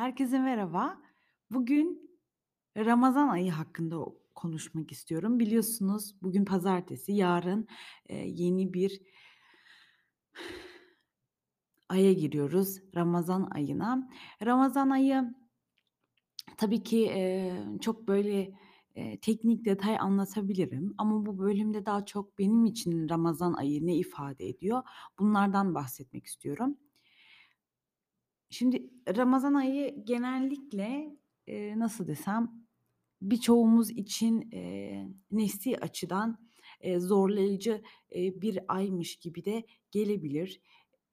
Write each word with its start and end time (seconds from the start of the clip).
Herkese 0.00 0.38
merhaba. 0.38 1.00
Bugün 1.50 2.10
Ramazan 2.76 3.28
ayı 3.28 3.50
hakkında 3.50 4.04
konuşmak 4.34 4.92
istiyorum. 4.92 5.38
Biliyorsunuz 5.38 6.14
bugün 6.22 6.44
pazartesi, 6.44 7.12
yarın, 7.12 7.68
yeni 8.24 8.74
bir 8.74 9.00
aya 11.88 12.12
giriyoruz, 12.12 12.80
Ramazan 12.96 13.50
ayına. 13.50 14.10
Ramazan 14.42 14.90
ayı 14.90 15.34
tabii 16.56 16.82
ki, 16.82 17.12
çok 17.80 18.08
böyle, 18.08 18.54
teknik 19.22 19.64
detay 19.64 19.96
anlatabilirim 19.98 20.94
ama 20.98 21.26
bu 21.26 21.38
bölümde 21.38 21.86
daha 21.86 22.04
çok 22.04 22.38
benim 22.38 22.64
için 22.64 23.08
Ramazan 23.08 23.52
ayı 23.52 23.86
ne 23.86 23.96
ifade 23.96 24.48
ediyor, 24.48 24.82
bunlardan 25.18 25.74
bahsetmek 25.74 26.26
istiyorum. 26.26 26.76
Şimdi 28.50 28.90
Ramazan 29.16 29.54
ayı 29.54 30.04
genellikle, 30.04 31.16
eee, 31.46 31.78
nasıl 31.78 32.06
desem, 32.06 32.52
birçoğumuz 33.22 33.90
için, 33.90 34.50
eee, 34.52 35.08
nesli 35.32 35.78
açıdan, 35.78 36.38
eee, 36.84 36.98
zorlayıcı, 37.00 37.82
eee, 38.12 38.34
bir 38.42 38.58
aymış 38.68 39.16
gibi 39.16 39.44
de 39.44 39.64
gelebilir. 39.90 40.60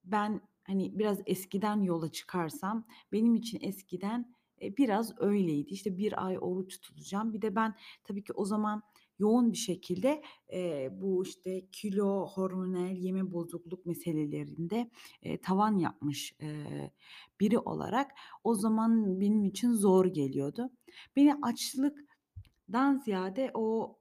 Ben, 0.05 0.41
hani, 0.63 0.99
biraz 0.99 1.19
eskiden 1.25 1.81
yola 1.81 2.11
çıkarsam 2.11 2.87
benim 3.11 3.35
için 3.35 3.59
eskiden, 3.61 4.33
eee, 4.61 4.77
biraz 4.77 5.13
öyleydi. 5.21 5.73
İşte, 5.73 5.97
bir 5.97 6.25
ay 6.27 6.37
oruç 6.41 6.81
tutacağım. 6.81 7.33
Bir 7.33 7.41
de 7.41 7.55
ben 7.55 7.75
tabii 8.03 8.23
ki 8.23 8.33
o 8.33 8.45
zaman 8.45 8.83
yoğun 9.19 9.51
bir 9.51 9.57
şekilde, 9.57 10.21
eee, 10.51 10.89
bu, 11.01 11.23
işte, 11.23 11.67
kilo, 11.71 12.27
hormonal 12.27 12.95
yeme 12.95 13.31
bozukluk 13.33 13.85
meselelerinde, 13.85 14.89
eee, 15.23 15.41
tavan 15.41 15.77
yapmış, 15.77 16.35
eee, 16.41 16.91
biri 17.39 17.59
olarak 17.59 18.11
o 18.43 18.55
zaman 18.55 19.19
benim 19.21 19.45
için 19.45 19.71
zor 19.73 20.05
geliyordu. 20.05 20.69
Beni 21.15 21.35
açlıktan 21.41 22.97
ziyade 23.05 23.51
o 23.53 23.97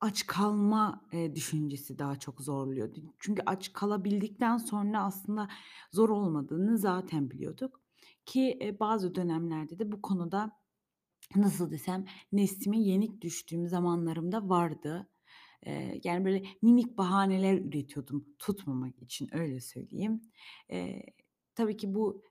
aç 0.00 0.26
kalma, 0.26 1.04
eee, 1.12 1.34
düşüncesi 1.34 1.98
daha 1.98 2.16
çok 2.18 2.40
zorluyordu. 2.40 3.00
Çünkü 3.18 3.42
aç 3.46 3.72
kalabildikten 3.72 4.56
sonra 4.58 5.02
aslında 5.04 5.48
zor 5.92 6.08
olmadığını 6.08 6.78
zaten 6.78 7.30
biliyorduk 7.30 7.80
ki, 8.26 8.40
eee, 8.60 8.80
bazı 8.80 9.14
dönemlerde 9.14 9.78
de 9.78 9.92
bu 9.92 10.02
konuda 10.02 10.50
nasıl 11.36 11.70
desem, 11.70 12.04
neslime 12.32 12.78
yenik 12.80 13.20
düştüğüm 13.22 13.66
zamanlarım 13.68 14.32
da 14.32 14.48
vardı. 14.48 15.08
Eee, 15.66 16.00
yani, 16.04 16.24
böyle 16.24 16.42
minik 16.62 16.98
bahaneler 16.98 17.58
üretiyordum 17.58 18.26
tutmamak 18.38 19.02
için, 19.02 19.28
öyle 19.36 19.60
söyleyeyim. 19.60 20.22
Eee, 20.70 21.02
tabii 21.54 21.76
ki 21.76 21.94
bu 21.94 22.22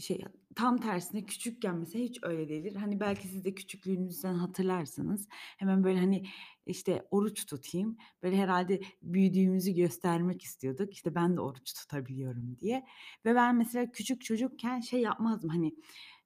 şey, 0.00 0.20
tam 0.56 0.78
tersine 0.78 1.24
küçükken 1.26 1.76
mesela 1.76 2.04
hiç 2.04 2.18
öyle 2.22 2.48
değildir. 2.48 2.76
Hani, 2.76 3.00
belki 3.00 3.28
siz 3.28 3.44
de 3.44 3.54
küçüklüğünüzden 3.54 4.34
hatırlarsınız. 4.34 5.28
Hemen, 5.32 5.84
böyle, 5.84 5.98
hani, 6.00 6.24
işte, 6.66 7.06
oruç 7.10 7.46
tutayım, 7.46 7.96
böyle, 8.22 8.36
herhâlde 8.36 8.80
büyüdüğümüzü 9.02 9.72
göstermek 9.72 10.42
istiyorduk. 10.42 10.92
İşte, 10.94 11.14
ben 11.14 11.36
de 11.36 11.40
oruç 11.40 11.74
tutabiliyorum 11.74 12.56
diye 12.60 12.84
ve 13.24 13.34
ben 13.34 13.56
mesela 13.56 13.92
küçük 13.92 14.24
çocukken 14.24 14.80
şey 14.80 15.00
yapmazdım, 15.00 15.50
hani 15.50 15.74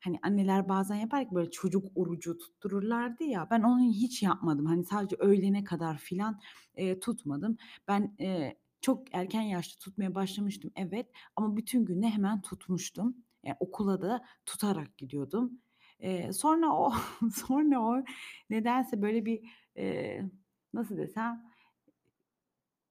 hani, 0.05 0.19
anneler 0.23 0.69
bazen 0.69 0.97
yapar 0.97 1.21
ya, 1.21 1.31
böyle, 1.35 1.51
çocuk 1.51 1.87
orucu 1.95 2.39
tuttururlardı 2.39 3.25
ya, 3.25 3.49
ben 3.51 3.63
onu 3.63 3.81
hiç 3.81 4.23
yapmadım. 4.23 4.67
Hani, 4.67 4.85
sadece 4.85 5.17
öğlene 5.19 5.65
kadar 5.65 5.99
filan, 5.99 6.41
eee, 6.77 7.01
tutmadım. 7.01 7.57
Ben, 7.89 8.15
eee, 8.19 8.59
çok 8.81 9.15
erken 9.15 9.43
yaşta 9.43 9.79
tutmaya 9.85 10.15
başlamıştım, 10.15 10.71
evet 10.77 11.11
ama 11.37 11.57
bütün 11.57 11.85
gün 11.85 12.03
de 12.03 12.09
hemen 12.09 12.43
tutmuştum. 12.43 13.17
Eee, 13.47 13.57
okula 13.61 14.03
da 14.03 14.25
tutarak 14.47 14.99
gidiyordum. 14.99 15.61
Eee, 16.01 16.33
sonra 16.33 16.73
o 16.77 16.93
sonra 17.35 17.81
o 17.83 18.05
nedense 18.51 19.03
böyle 19.03 19.25
bir, 19.27 19.41
eee, 19.77 20.31
nasıl 20.75 20.97
desem, 20.97 21.43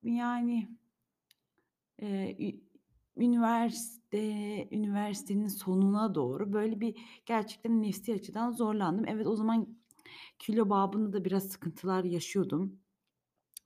yani, 0.04 0.68
ü 2.40 2.52
üniversite 3.18 4.20
üniversitenin 4.72 5.48
sonuna 5.48 6.16
doğru 6.16 6.54
böyle 6.54 6.80
bir 6.82 6.96
gerçekten 7.26 7.82
nefsi 7.82 8.14
açıdan 8.14 8.52
zorlandım. 8.52 9.06
Evet, 9.08 9.28
o 9.28 9.36
zaman 9.36 9.78
kilo 10.40 10.70
babında 10.70 11.14
da 11.14 11.26
biraz 11.26 11.44
sıkıntılar 11.50 12.04
yaşıyordum 12.04 12.80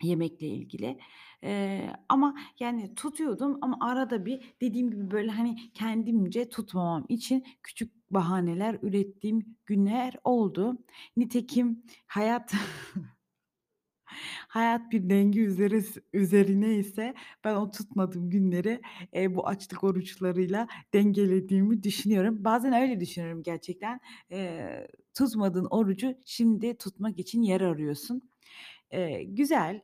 yemekle 0.03 0.47
ilgili. 0.47 0.99
Eee, 1.43 1.93
ama 2.09 2.35
yani 2.59 2.95
tutuyordum 2.95 3.57
ama 3.61 3.77
arada 3.81 4.25
bir 4.25 4.55
dediğim 4.61 4.91
gibi, 4.91 5.11
böyle, 5.11 5.31
hani, 5.31 5.71
kendimce 5.73 6.49
tutmamam 6.49 7.05
için 7.09 7.45
küçük 7.63 8.11
bahaneler 8.11 8.77
ürettiğim 8.81 9.55
günler 9.65 10.15
oldu. 10.23 10.77
Nitekim 11.17 11.83
hayat 12.07 12.53
hayat 14.47 14.91
bir 14.91 15.09
denge 15.09 15.39
üzeres 15.41 15.97
üzerine 16.13 16.75
ise 16.75 17.13
ben 17.43 17.55
o 17.55 17.71
tutmadığım 17.71 18.29
günleri, 18.29 18.81
eee, 19.13 19.35
bu 19.35 19.47
açlık 19.47 19.83
oruçlarıyla 19.83 20.67
dengelediğimi 20.93 21.83
düşünüyorum. 21.83 22.43
Bazen 22.43 22.73
öyle 22.73 22.99
düşünüyorum 22.99 23.43
gerçekten. 23.43 23.99
Eee, 24.31 24.87
tutmadığın 25.17 25.65
orucu 25.69 26.15
şimdi 26.25 26.77
tutmak 26.77 27.19
için 27.19 27.41
yer 27.41 27.61
arıyorsun. 27.61 28.21
Eee, 28.93 29.23
güzel. 29.23 29.81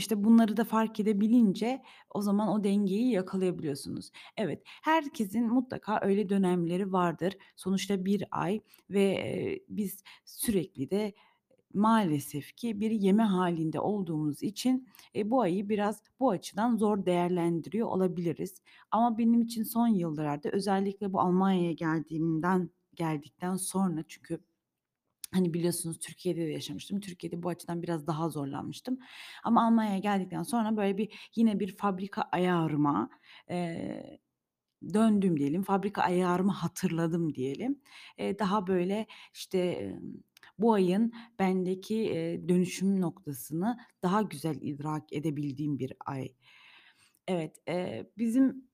İşte, 0.00 0.24
bunları 0.24 0.56
da 0.56 0.64
fark 0.64 1.00
edebilince 1.00 1.82
o 2.10 2.22
zaman 2.22 2.48
o 2.48 2.64
dengeyi 2.64 3.10
yakalayabiliyorsunuz. 3.12 4.10
Evet, 4.36 4.62
herkesin 4.64 5.46
mutlaka 5.48 6.00
öyle 6.02 6.28
dönemleri 6.28 6.92
vardır. 6.92 7.36
Sonuçta 7.56 8.04
bir 8.04 8.24
ay 8.30 8.60
ve, 8.90 9.60
biz 9.68 10.02
sürekli 10.24 10.90
de 10.90 11.12
maalesef 11.74 12.56
ki 12.56 12.80
bir 12.80 12.90
yeme 12.90 13.22
hâlinde 13.22 13.80
olduğumuz 13.80 14.42
için, 14.42 14.88
eee, 15.14 15.30
bu 15.30 15.40
ayı 15.40 15.68
biraz 15.68 16.02
bu 16.20 16.30
açıdan 16.30 16.76
zor 16.76 17.06
değerlendiriyor 17.06 17.88
olabiliriz. 17.88 18.62
Ama 18.90 19.18
benim 19.18 19.42
için 19.42 19.62
son 19.62 19.88
yıllarda 19.88 20.50
özellikle 20.50 21.12
bu 21.12 21.20
Almanya'ya 21.20 21.72
geldiğimden 21.72 22.70
geldikten 22.94 23.56
sonra 23.56 24.04
çünkü 24.08 24.40
Hani, 25.34 25.54
biliyorsunuz 25.54 25.98
Türkiye'de 25.98 26.40
de 26.46 26.50
yaşamıştım. 26.52 27.00
Türkiye'de 27.00 27.42
bu 27.42 27.48
açıdan 27.48 27.82
biraz 27.82 28.06
daha 28.06 28.28
zorlanmıştım 28.30 28.98
ama 29.44 29.66
Almanya'ya 29.66 29.98
geldikten 29.98 30.42
sonra, 30.42 30.76
böyle, 30.76 30.98
bir 30.98 31.30
yine 31.36 31.60
bir 31.60 31.76
fabrika 31.76 32.22
ayarıma, 32.22 33.10
eee, 33.50 34.18
döndüm 34.94 35.38
diyelim. 35.40 35.62
Fabrika 35.62 36.02
ayarımı 36.02 36.52
hatırladım 36.52 37.34
diyelim. 37.34 37.80
Eee, 38.18 38.38
daha, 38.38 38.66
böyle, 38.66 39.06
işte, 39.34 39.92
bu 40.58 40.74
ayın 40.74 41.12
bendeki, 41.38 41.96
eee, 41.96 42.48
dönüşüm 42.48 43.00
noktasını 43.00 43.78
daha 44.02 44.22
güzel 44.22 44.56
idrak 44.62 45.12
edebildiğim 45.12 45.78
bir 45.78 45.92
ay. 46.06 46.28
Evet, 47.28 47.56
eee, 47.68 48.10
bizim 48.18 48.69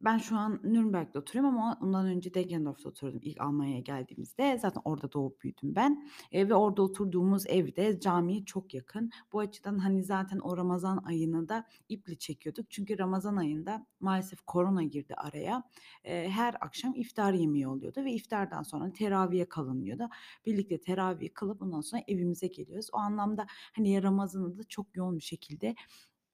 ben 0.00 0.18
şu 0.18 0.36
an 0.36 0.60
Nürnberg'de 0.64 1.18
oturuyorum 1.18 1.54
ama 1.58 1.78
ondan 1.82 2.06
önce 2.06 2.34
Deggendorf'ta 2.34 2.88
oturuyordum 2.88 3.20
ilk 3.24 3.40
Almanya'ya 3.40 3.80
geldiğimizde. 3.80 4.58
Zaten 4.58 4.82
orada 4.84 5.12
doğup 5.12 5.40
büyüdüm 5.42 5.74
ben, 5.76 6.08
eee, 6.32 6.48
ve 6.48 6.54
orada 6.54 6.82
oturduğumuz 6.82 7.46
ev 7.46 7.76
de 7.76 8.00
camiye 8.00 8.44
çok 8.44 8.74
yakın. 8.74 9.10
Bu 9.32 9.40
açıdan, 9.40 9.78
hani, 9.78 10.04
zaten 10.04 10.38
o 10.38 10.56
Ramazan 10.56 11.02
ayını 11.04 11.48
da 11.48 11.66
iple 11.88 12.14
çekiyorduk. 12.18 12.70
Çünkü 12.70 12.98
Ramazan 12.98 13.36
ayında 13.36 13.86
maalesef 14.00 14.40
korona 14.46 14.82
girdi 14.82 15.14
araya. 15.14 15.62
Eee, 16.04 16.28
her 16.30 16.54
akşam 16.60 16.94
iftar 16.94 17.32
yemeği 17.32 17.68
oluyordu 17.68 18.04
ve 18.04 18.12
iftardan 18.12 18.62
sonra 18.62 18.92
teravih'e 18.92 19.44
kalınıyordu. 19.48 20.08
Birlikte 20.46 20.80
teravih 20.80 21.28
kılıp 21.34 21.62
ondan 21.62 21.80
sonra 21.80 22.02
evimize 22.08 22.46
geliyoruz. 22.46 22.86
O 22.92 22.96
anlamda, 22.98 23.46
hani, 23.76 24.02
Ramazan'ı 24.02 24.58
da 24.58 24.62
çok 24.64 24.96
yoğun 24.96 25.16
bir 25.18 25.22
şekilde, 25.24 25.74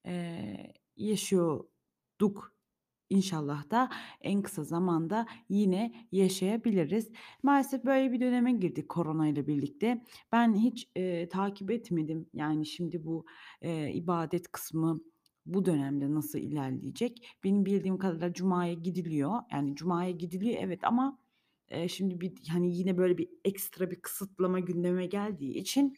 eee, 0.07 0.73
yaşıyorduk. 0.97 2.54
İnşallah 3.11 3.71
da 3.71 3.89
en 4.21 4.43
kısa 4.43 4.65
zamanda 4.65 5.27
yine 5.49 5.95
yaşayabiliriz. 6.13 7.11
Maalesef 7.43 7.85
böyle 7.85 8.13
bir 8.13 8.21
döneme 8.21 8.53
girdik 8.53 8.89
korona 8.89 9.29
ile 9.29 9.47
birlikte. 9.47 10.05
Ben 10.33 10.55
hiç, 10.57 10.89
eee, 10.97 11.29
takip 11.29 11.71
etmedim. 11.71 12.27
Yani, 12.35 12.67
şimdi 12.67 13.05
bu, 13.05 13.27
eee, 13.63 13.93
ibadet 13.95 14.53
kısmı 14.53 15.01
bu 15.47 15.65
dönemde 15.65 16.15
nasıl 16.15 16.39
ilerleyecek? 16.39 17.27
Benim 17.45 17.67
bildiğim 17.67 17.99
kadarıyla 17.99 18.33
cumaya 18.33 18.73
gidiliyor. 18.75 19.33
Yani, 19.53 19.75
cumaya 19.77 20.11
gidiliyor 20.11 20.57
evet 20.61 20.85
ama, 20.85 21.19
eee, 21.71 21.89
şimdi 21.89 22.21
bir, 22.21 22.33
hani, 22.49 22.77
yine 22.77 22.99
böyle 22.99 23.19
bir 23.19 23.29
ekstra 23.45 23.91
bir 23.91 23.97
kısıtlama 24.03 24.61
gündeme 24.61 25.07
geldiği 25.07 25.55
için, 25.59 25.95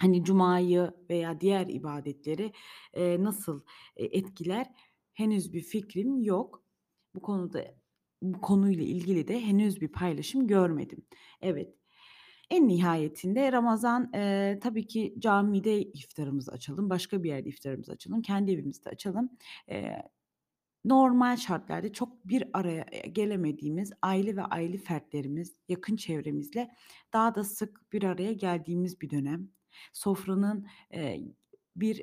hani, 0.00 0.24
cumayı 0.24 0.90
veya 1.10 1.40
diğer 1.40 1.66
ibadetleri, 1.68 2.52
eee, 2.96 3.24
nasıl, 3.24 3.62
eee, 3.98 4.18
etkiler 4.18 4.66
henüz 5.16 5.54
bir 5.54 5.62
fikrim 5.62 6.22
yok. 6.22 6.64
Bu 7.16 7.22
konuda 7.22 7.64
bu 8.22 8.42
konuyla 8.42 8.84
ilgili 8.84 9.28
de 9.28 9.40
henüz 9.42 9.82
bir 9.82 9.88
paylaşım 9.92 10.48
görmedim. 10.48 11.06
Evet, 11.42 11.74
en 12.50 12.68
nihayetinde 12.68 13.52
Ramazan, 13.52 14.10
eee, 14.14 14.58
tabii 14.62 14.86
ki 14.86 15.14
camide 15.18 15.82
iftarımızı 15.82 16.52
açalım, 16.52 16.90
başka 16.90 17.22
bir 17.22 17.28
yerde 17.28 17.48
iftarımızı 17.48 17.92
açalım, 17.92 18.22
kendi 18.22 18.52
evimizde 18.52 18.90
açalım. 18.90 19.30
Eee, 19.68 20.02
Normal 20.84 21.36
şartlarda 21.36 21.92
çok 21.92 22.28
bir 22.28 22.44
araya, 22.52 22.86
gelemediğimiz 23.12 23.92
aile 24.02 24.36
ve 24.36 24.42
aile 24.42 24.76
fertlerimiz, 24.78 25.56
yakın 25.68 25.96
çevremizle 25.96 26.70
daha 27.12 27.34
da 27.34 27.44
sık 27.44 27.92
bir 27.92 28.02
araya 28.02 28.32
geldiğimiz 28.32 29.00
bir 29.00 29.10
dönem. 29.10 29.48
Sofranın, 29.92 30.66
eee, 30.92 31.34
bir 31.76 32.02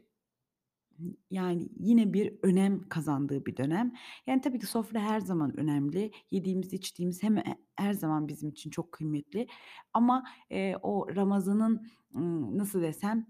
yani, 1.32 1.70
yine 1.80 2.14
bir 2.14 2.34
önem 2.44 2.90
kazandığı 2.90 3.46
bir 3.46 3.58
dönem. 3.58 3.94
Yani, 4.28 4.42
tabii 4.42 4.60
ki 4.60 4.66
sofra 4.68 5.00
her 5.02 5.20
zaman 5.20 5.60
önemli. 5.60 6.12
Yediğimiz, 6.32 6.74
içtiğimiz 6.74 7.24
hem 7.24 7.38
e 7.38 7.44
her 7.76 7.94
zaman 7.94 8.28
bizim 8.28 8.50
için 8.50 8.70
çok 8.70 8.92
kıymetli 8.92 9.48
ama, 9.94 10.24
eee, 10.52 10.78
o 10.84 11.08
Ramazan'ın, 11.16 11.88
nasıl 12.58 12.82
desem 12.82 13.28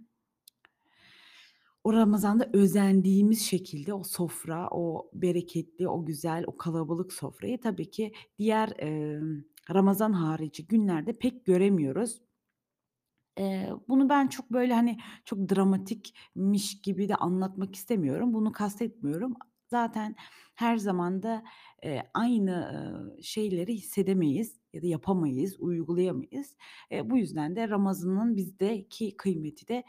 o 1.83 1.94
Ramazan'da 1.94 2.50
özendiğimiz 2.54 3.42
şekilde 3.42 3.94
o 3.94 4.04
sofra, 4.04 4.68
o 4.71 5.09
bereketli, 5.13 5.88
o 5.89 6.06
güzel, 6.06 6.44
o 6.48 6.57
kalabalık 6.57 7.13
sofrayı 7.13 7.62
tabii 7.62 7.92
ki 7.92 8.12
diğer, 8.39 8.74
emm, 8.77 9.44
Ramazan 9.74 10.13
harici 10.13 10.68
günlerde 10.68 11.13
pek 11.13 11.45
göremiyoruz. 11.45 12.21
Eee, 13.38 13.69
bunu 13.88 14.09
ben 14.09 14.27
çok, 14.27 14.51
böyle, 14.51 14.74
hani, 14.74 14.97
çok 15.25 15.39
dramatikmiş 15.50 16.81
gibi 16.81 17.09
de 17.09 17.15
anlatmak 17.15 17.75
istemiyorum. 17.75 18.33
Bunu 18.33 18.51
kastetmiyorum. 18.51 19.33
Zaten 19.68 20.15
her 20.56 20.77
zaman 20.77 21.24
da, 21.24 21.44
eee, 21.83 22.03
aynı, 22.13 23.15
şeyleri 23.21 23.74
hissedemeyiz 23.75 24.59
ya 24.74 24.81
da 24.81 24.88
yapamayız, 24.88 25.56
uygulayamayız. 25.59 26.56
Eee, 26.91 27.09
bu 27.09 27.18
yüzden 27.18 27.56
de 27.56 27.69
Ramazan'ın 27.69 28.35
bizdeki 28.38 29.18
kıymeti 29.18 29.68
de 29.68 29.83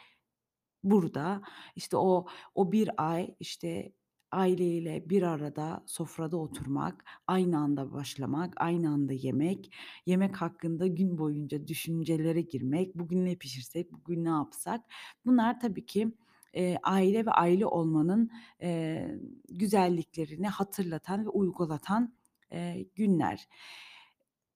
burada. 0.84 1.42
İşte, 1.76 1.96
o 1.98 2.26
o 2.54 2.72
bir 2.72 2.90
ay, 2.98 3.36
işte, 3.40 3.92
aileyle 4.34 5.10
bir 5.10 5.22
arada 5.22 5.82
sofrada 5.86 6.36
oturmak, 6.36 7.04
aynı 7.26 7.58
anda 7.58 7.92
başlamak, 7.92 8.54
aynı 8.56 8.90
anda 8.90 9.12
yemek, 9.12 9.72
yemek 10.06 10.36
hakkında 10.36 10.86
gün 10.86 11.18
boyunca 11.18 11.66
düşüncelere 11.68 12.40
girmek, 12.40 12.94
bugün 12.94 13.24
ne 13.24 13.36
pişirsek, 13.36 13.92
bugün 13.92 14.24
ne 14.24 14.28
yapsak? 14.28 14.80
Bunlar 15.26 15.60
tabii 15.60 15.86
ki, 15.86 16.12
eee, 16.54 16.78
aile 16.82 17.26
ve 17.26 17.30
aile 17.30 17.66
olmanın, 17.66 18.30
eee, 18.62 19.18
güzelliklerini 19.50 20.48
hatırlatan 20.48 21.24
ve 21.26 21.28
uygulatan, 21.28 22.14
eee, 22.52 22.86
günler. 22.94 23.48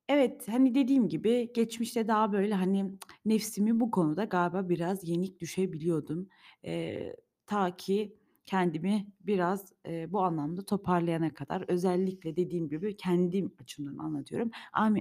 Evet, 0.08 0.48
hani, 0.48 0.74
dediğim 0.74 1.08
gibi 1.08 1.52
geçmişte 1.54 2.08
daha, 2.08 2.32
böyle, 2.32 2.54
hani, 2.54 2.92
nefsimi 3.24 3.80
bu 3.80 3.90
konuda 3.90 4.24
galiba 4.24 4.68
biraz 4.68 5.08
yenik 5.08 5.40
düşebiliyordum. 5.40 6.28
Eee, 6.64 7.16
ta 7.46 7.76
ki 7.76 8.17
kendimi 8.48 9.06
biraz, 9.20 9.72
eee, 9.86 10.06
bu 10.10 10.22
anlamda 10.22 10.64
toparlayana 10.64 11.34
kadar. 11.34 11.64
Özellikle 11.68 12.36
dediğim 12.36 12.68
gibi 12.68 12.96
kendim 12.96 13.52
açımdan 13.62 13.98
anlatıyorum. 13.98 14.50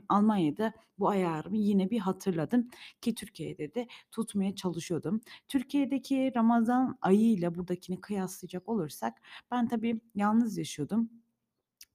Almanya'da 0.10 0.74
bu 1.00 1.10
ayarımı 1.10 1.58
yine 1.58 1.90
bir 1.90 2.00
hatırladım 2.00 2.68
ki 3.02 3.16
Türkiye'de 3.16 3.74
de 3.74 3.88
tutmaya 4.12 4.56
çalışıyordum. 4.56 5.22
Türkiye'deki 5.48 6.32
Ramazan 6.36 6.98
ayıyla 7.02 7.56
buradakini 7.56 8.02
kıyaslayacak 8.02 8.70
olursak 8.70 9.14
ben 9.52 9.68
tabii 9.68 10.02
yalnız 10.16 10.58
yaşıyordum. 10.58 11.10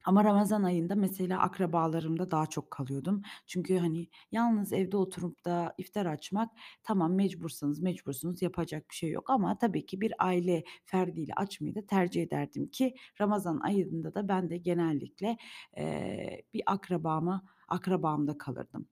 Ama 0.04 0.24
Ramazan 0.24 0.62
ayında 0.62 0.94
mesela 0.94 1.38
akrabalarımda 1.40 2.30
daha 2.30 2.46
çok 2.46 2.70
kalıyordum. 2.70 3.22
Çünkü, 3.46 3.78
hani, 3.78 4.08
yalnız 4.32 4.72
evde 4.72 4.96
oturup 4.96 5.44
da 5.44 5.74
iftar 5.78 6.06
açmak 6.06 6.50
tamam 6.82 7.14
mecbursanız 7.14 7.80
mecbursunuz, 7.80 8.42
yapacak 8.42 8.90
bir 8.90 8.94
şey 8.94 9.10
yok 9.10 9.30
ama 9.30 9.58
tabii 9.58 9.86
ki 9.86 10.00
bir 10.00 10.12
aile 10.18 10.64
ferdiyle 10.84 11.32
açmayı 11.36 11.74
da 11.74 11.86
tercih 11.86 12.22
ederdim 12.22 12.66
ki 12.70 12.94
Ramazan 13.20 13.60
ayında 13.60 14.14
da 14.14 14.28
ben 14.28 14.50
de 14.50 14.56
genellikle, 14.58 15.36
eee, 15.76 16.42
bir 16.54 16.62
akrabama 16.66 17.42
akrabamda 17.68 18.38
kalırdım. 18.38 18.88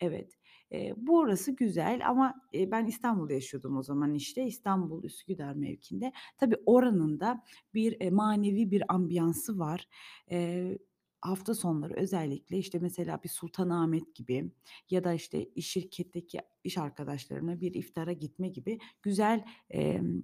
Evet, 0.00 0.38
eee, 0.70 0.94
burası 0.96 1.56
güzel 1.56 2.08
ama, 2.08 2.34
eee, 2.52 2.70
ben 2.70 2.86
İstanbul'da 2.86 3.32
yaşıyordum 3.32 3.76
o 3.76 3.82
zaman, 3.82 4.14
işte. 4.14 4.44
İstanbul 4.46 5.04
Üsküdar 5.04 5.54
mevkiinde. 5.54 6.12
Tabii 6.38 6.56
oranın 6.66 7.20
da 7.20 7.42
bir, 7.74 7.92
eee, 8.00 8.10
manevi 8.10 8.70
bir 8.70 8.82
ambiyansı 8.94 9.58
var. 9.58 9.88
Eee, 10.30 10.78
hafta 11.20 11.54
sonları 11.54 11.94
özellikle, 11.94 12.58
işte, 12.58 12.78
mesela 12.78 13.22
bir 13.24 13.28
Sultanahmet 13.28 14.14
gibi 14.14 14.52
ya 14.90 15.04
da, 15.04 15.12
işte, 15.14 15.44
iş 15.44 15.68
şirketteki 15.70 16.38
iş 16.64 16.78
arkadaşlarımla 16.78 17.60
bir 17.60 17.74
iftara 17.74 18.12
gitme 18.12 18.48
gibi 18.48 18.78
güzel, 19.02 19.44
emm, 19.70 20.22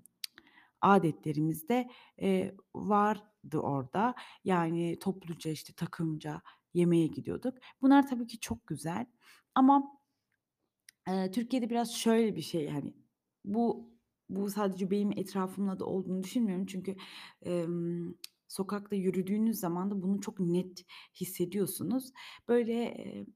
adetlerimiz 0.83 1.69
de, 1.69 1.89
eee, 2.19 2.57
vardı 2.75 3.59
orada. 3.61 4.15
Yani 4.45 4.99
topluca, 5.01 5.51
işte, 5.51 5.73
takımca 5.75 6.43
yemeğe 6.75 7.07
gidiyorduk. 7.07 7.55
Bunlar 7.83 8.09
tabii 8.09 8.27
ki 8.27 8.41
çok 8.41 8.67
güzel 8.67 9.07
ama 9.55 9.85
Eee, 11.08 11.31
Türkiye'de 11.31 11.70
biraz 11.70 11.94
şöyle 11.94 12.37
bir 12.37 12.41
şey, 12.43 12.69
hani, 12.69 12.94
bu 13.44 13.91
bu 14.29 14.50
sadece 14.50 14.91
benim 14.91 15.12
etrafımla 15.12 15.79
da 15.81 15.85
olduğunu 15.87 16.23
düşünmüyorum. 16.23 16.67
Çünkü, 16.67 16.97
emm, 17.43 18.14
sokakta 18.49 18.97
yürüdüğünüz 18.97 19.58
zaman 19.61 19.91
da 19.91 20.03
bunu 20.03 20.20
çok 20.20 20.41
net 20.41 20.85
hissediyorsunuz. 21.20 22.12
Böyle, 22.49 22.73
eee, 22.75 23.26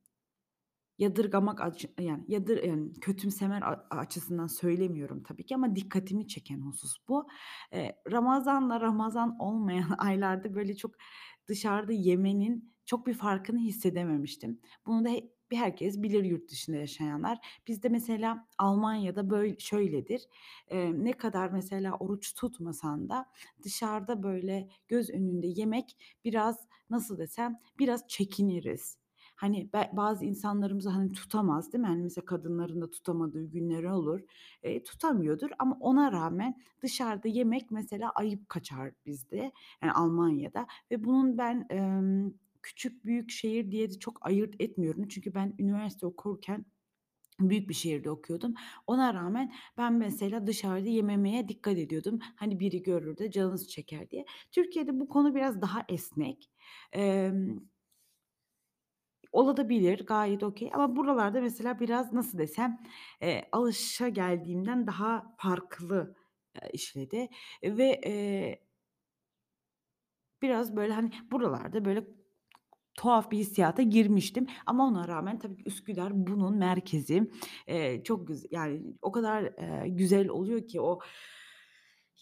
Yadırgamak 0.99 1.61
açı 1.61 1.89
yani, 2.01 2.25
yadır 2.29 2.63
yani, 2.65 2.93
kötümsemer 3.01 3.63
a 3.63 3.87
açısından 3.91 4.47
söylemiyorum 4.47 5.23
tabii 5.23 5.47
ki 5.47 5.55
ama 5.55 5.77
dikkatimi 5.77 6.29
çeken 6.29 6.61
husus 6.61 6.97
bu. 7.09 7.27
Eee, 7.73 7.97
Ramazanla 8.13 8.81
Ramazan 8.81 9.37
olmayan 9.39 9.91
aylarda, 9.99 10.55
böyle, 10.55 10.77
çok 10.77 10.95
dışarıda 11.49 11.93
yemenin 11.93 12.75
çok 12.87 13.07
bir 13.07 13.15
farkını 13.15 13.59
hissedememiştim. 13.59 14.61
Bunu 14.87 15.05
da 15.05 15.09
he 15.09 15.31
bir 15.51 15.57
herkes 15.57 16.03
bilir 16.03 16.25
yurt 16.25 16.51
dışında 16.51 16.77
yaşayanlar. 16.77 17.39
Bizde 17.69 17.89
mesela 17.89 18.47
Almanya'da 18.59 19.31
böy 19.31 19.57
şöyledir. 19.59 20.23
Eee, 20.71 20.93
ne 21.05 21.13
kadar 21.13 21.49
mesela 21.51 21.95
oruç 21.97 22.35
tutmasan 22.35 23.09
da 23.09 23.27
dışarıda, 23.65 24.23
böyle, 24.23 24.69
göz 24.89 25.11
önünde 25.11 25.47
yemek 25.47 25.97
biraz, 26.25 26.67
nasıl 26.91 27.19
desem, 27.19 27.59
biraz 27.79 28.09
çekiniriz. 28.09 28.99
Hani, 29.37 29.71
bazı 29.93 30.25
insanlarımız, 30.25 30.87
hani, 30.87 31.13
tutamaz, 31.13 31.73
değil 31.73 31.83
mi? 31.83 31.87
Hani, 31.89 32.03
mesela 32.03 32.25
kadınların 32.25 32.81
da 32.81 32.91
tutamadığı 32.91 33.45
günleri 33.47 33.89
olur. 33.93 34.21
Eee, 34.65 34.83
tutamıyordur 34.83 35.51
ama 35.59 35.77
ona 35.81 36.13
rağmen 36.13 36.55
dışarıda 36.83 37.29
yemek 37.29 37.71
mesela 37.71 38.11
ayıp 38.11 38.49
kaçar 38.49 38.93
bizde, 39.07 39.53
yani 39.83 39.93
Almanya'da 39.93 40.67
ve 40.91 41.05
bunun 41.05 41.39
ben, 41.39 41.67
emm, 41.71 42.33
küçük 42.63 43.05
büyük 43.05 43.31
şehir 43.31 43.71
diye 43.71 43.91
de 43.91 43.99
çok 43.99 44.27
ayırt 44.27 44.55
etmiyorum. 44.61 45.09
Çünkü 45.09 45.35
ben 45.35 45.55
üniversite 45.59 46.07
okurken 46.07 46.65
büyük 47.41 47.69
bir 47.69 47.75
şehirde 47.75 48.11
okuyordum. 48.11 48.55
Ona 48.87 49.15
rağmen 49.15 49.53
ben 49.79 49.93
mesela 49.95 50.47
dışarıda 50.47 50.89
yememeye 50.89 51.49
dikkat 51.49 51.79
ediyordum. 51.79 52.19
Hani, 52.37 52.61
biri 52.61 52.83
görür 52.83 53.19
de 53.19 53.31
canınız 53.31 53.69
çeker 53.69 54.11
diye. 54.11 54.25
Türkiye'de 54.53 55.01
bu 55.01 55.09
konu 55.09 55.35
biraz 55.35 55.63
daha 55.63 55.85
esnek. 55.89 56.51
Emm 56.93 57.61
Olabilir, 59.33 60.07
gayet 60.07 60.43
okay 60.43 60.71
ama 60.75 60.97
buralarda 60.97 61.41
mesela 61.41 61.81
biraz 61.81 62.13
nasıl 62.13 62.39
desem, 62.39 62.79
eee, 63.23 63.49
alışageldiğimden 63.53 64.87
daha 64.87 65.35
farklı, 65.39 66.15
eee, 66.63 66.71
işledi 66.73 67.29
ve, 67.65 68.01
eee, 68.05 68.61
biraz 70.43 70.77
böyle, 70.77 70.93
hani, 70.93 71.11
buralarda 71.31 71.85
böyle 71.85 72.05
tuhaf 73.01 73.31
bir 73.31 73.39
hissiyata 73.39 73.83
girmiştim 73.83 74.47
ama 74.67 74.87
ona 74.89 75.09
rağmen 75.09 75.39
tabii 75.39 75.63
Üsküdar 75.67 76.13
bunun 76.27 76.57
merkezi. 76.59 77.31
Eee, 77.69 78.03
çok 78.05 78.29
güz 78.29 78.45
yani 78.51 78.83
o 79.03 79.13
kadar, 79.13 79.43
eee, 79.45 79.89
güzel 79.89 80.29
oluyor 80.29 80.69
ki 80.69 80.81
o, 80.81 80.99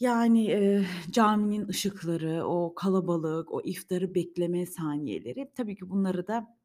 yani, 0.00 0.44
eee, 0.44 0.86
caminin 1.10 1.68
ışıkları, 1.68 2.44
o 2.46 2.74
kalabalık, 2.74 3.52
o 3.52 3.60
iftarı 3.64 4.14
bekleme 4.14 4.66
saniyeleri. 4.66 5.52
Tabii 5.54 5.76
ki 5.76 5.90
bunları 5.90 6.26
da 6.26 6.58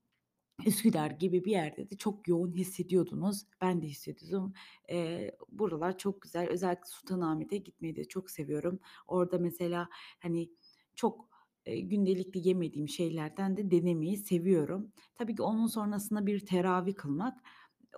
Üsküdar 0.67 1.12
gibi 1.12 1.46
bir 1.46 1.51
yerde 1.51 1.89
de 1.91 1.98
çok 1.98 2.29
yoğun 2.29 2.53
hissediyordunuz. 2.53 3.43
Ben 3.62 3.84
de 3.84 3.88
hissediyordum. 3.88 4.53
Eee, 4.89 5.38
buralar 5.50 5.98
çok 6.00 6.22
güzel. 6.24 6.48
Özellikle 6.50 6.86
Sultanahmet'e 6.88 7.58
gitmeyi 7.58 7.96
de 7.96 8.05
çok 8.05 8.32
seviyorum. 8.32 8.79
Orada 9.08 9.39
mesela, 9.39 9.89
hani, 10.20 10.51
çok, 10.96 11.29
gündelikli 11.65 12.48
yemediğim 12.48 12.88
şeylerden 12.89 13.58
de 13.58 13.72
denemeyi 13.72 14.17
seviyorum. 14.17 14.91
Tabii 15.15 15.36
ki 15.36 15.41
onun 15.41 15.67
sonrasında 15.67 16.25
bir 16.25 16.46
teravih 16.46 16.96
kılmak, 16.96 17.39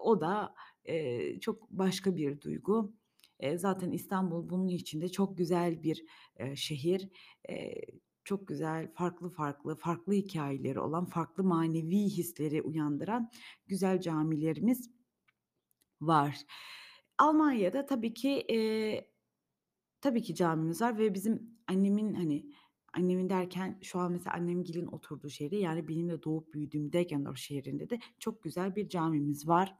o 0.01 0.21
da, 0.21 0.55
eee, 0.85 1.39
çok 1.41 1.71
başka 1.71 2.15
bir 2.15 2.41
duygu. 2.41 2.93
Eee, 3.41 3.57
zaten 3.57 3.91
İstanbul 3.91 4.49
bunun 4.49 4.67
için 4.67 5.01
de 5.01 5.09
çok 5.09 5.37
güzel 5.37 5.83
bir, 5.83 6.03
eee, 6.39 6.55
şehir. 6.55 7.09
Eee 7.49 7.81
çok 8.25 8.47
güzel, 8.47 8.91
farklı 8.93 9.29
farklı, 9.29 9.75
farklı 9.75 10.13
hikâyeleri 10.13 10.79
olan, 10.79 11.05
farklı 11.05 11.43
manevi 11.43 11.97
hisleri 12.03 12.61
uyandıran 12.61 13.29
güzel 13.67 14.01
camilerimiz 14.01 14.89
var. 16.01 16.37
Almanya'da 17.17 17.85
tabii 17.85 18.13
ki, 18.13 18.29
eee, 18.49 19.11
tabii 20.01 20.23
ki 20.23 20.35
camimiz 20.35 20.81
var 20.81 20.97
ve 20.99 21.13
bizim 21.13 21.59
annemin, 21.67 22.13
hani, 22.13 22.45
Annemin 22.97 23.29
derken 23.29 23.79
şu 23.83 23.99
an 23.99 24.11
mesela 24.11 24.35
annemgilin 24.35 24.85
oturduğu 24.87 25.29
şehirde, 25.29 25.55
yani 25.55 25.87
benim 25.87 26.09
de 26.09 26.23
doğup 26.23 26.53
büyüdüğüm 26.53 26.93
Deggendorf 26.93 27.37
şehrinde 27.37 27.89
de 27.89 27.99
çok 28.19 28.43
güzel 28.43 28.75
bir 28.75 28.89
camimiz 28.89 29.47
var. 29.47 29.75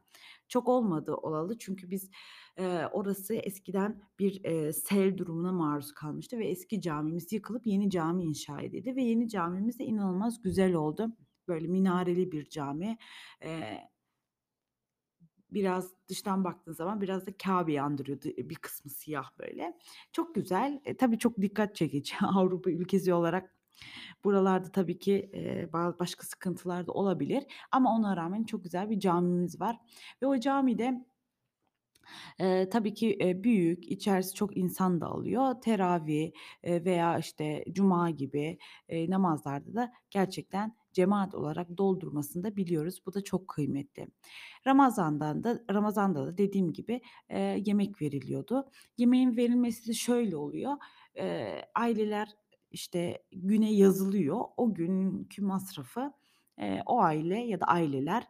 Çok 0.48 0.68
olmadı 0.68 1.14
olalı 1.14 1.58
çünkü 1.58 1.90
biz, 1.90 2.10
eee, 2.58 2.88
orası 2.92 3.34
eskiden 3.34 4.02
bir, 4.18 4.44
eee, 4.44 4.72
sel 4.72 5.16
durumuna 5.18 5.52
maruz 5.52 5.92
kalmıştı 5.92 6.38
ve 6.38 6.46
eski 6.48 6.80
camimiz 6.80 7.32
yıkılıp 7.32 7.66
yeni 7.66 7.90
cami 7.90 8.24
inşa 8.24 8.60
edildi 8.60 8.96
ve 8.96 9.02
yeni 9.02 9.28
camimiz 9.28 9.78
de 9.78 9.84
inanılmaz 9.84 10.42
güzel 10.42 10.74
oldu. 10.74 11.16
Böyle 11.48 11.66
minareli 11.68 12.32
bir 12.32 12.48
cami. 12.48 12.96
Eee 13.42 13.88
Biraz 15.50 15.90
dıştan 16.08 16.44
baktığın 16.44 16.72
zaman 16.72 17.00
biraz 17.00 17.26
da 17.26 17.30
Kâbe'yi 17.44 17.82
andırıyordu. 17.82 18.24
Bir 18.38 18.54
kısmı 18.54 18.90
siyah 18.90 19.30
böyle. 19.38 19.78
Çok 20.12 20.34
güzel. 20.34 20.80
E, 20.84 20.96
tabii 20.96 21.18
çok 21.18 21.40
dikkat 21.42 21.74
çekici. 21.76 22.14
Avrupa 22.36 22.70
ülkesi 22.70 23.14
olarak 23.14 23.54
buralarda 24.24 24.72
tabii 24.72 24.98
ki, 24.98 25.30
ba 25.72 25.96
başka 26.00 26.26
sıkıntılar 26.26 26.86
da 26.86 26.92
olabilir 26.92 27.44
ama 27.72 27.96
ona 27.96 28.16
rağmen 28.16 28.44
çok 28.44 28.64
güzel 28.64 28.90
bir 28.90 29.00
camimiz 29.00 29.60
var 29.60 29.76
ve 30.22 30.26
o 30.26 30.40
camide 30.40 31.06
Eee, 32.40 32.68
tabii 32.70 32.94
ki, 32.94 33.16
eee, 33.20 33.44
büyük, 33.44 33.88
içerisi 33.92 34.34
çok 34.34 34.56
insan 34.56 35.00
da 35.00 35.06
alıyor. 35.06 35.54
Teravih, 35.62 36.32
eee, 36.64 36.84
veya, 36.84 37.18
işte, 37.18 37.64
cuma 37.72 38.10
gibi, 38.10 38.58
eee, 38.88 39.10
namazlarda 39.10 39.74
da 39.74 39.92
gerçekten 40.10 40.76
cemaat 40.96 41.34
olarak 41.34 41.78
doldurmasını 41.78 42.44
da 42.44 42.56
biliyoruz. 42.56 43.02
Bu 43.06 43.14
da 43.14 43.24
çok 43.24 43.48
kıymetli. 43.48 44.08
Ramazan'dan 44.66 45.44
da 45.44 45.60
Ramazan'da 45.72 46.26
da 46.26 46.38
dediğim 46.38 46.72
gibi, 46.72 47.00
eee, 47.30 47.62
yemek 47.66 48.02
veriliyordu. 48.02 48.66
Yemeğin 48.98 49.36
verilmesi 49.36 49.88
de 49.88 49.92
şöyle 49.94 50.36
oluyor: 50.36 50.72
Eee, 51.16 51.66
aileler, 51.74 52.28
işte, 52.70 53.22
güne 53.32 53.74
yazılıyor. 53.74 54.40
O 54.56 54.74
günkü 54.74 55.42
masrafı, 55.42 56.12
o 56.86 57.00
aile 57.00 57.38
ya 57.38 57.60
da 57.60 57.64
aileler, 57.66 58.24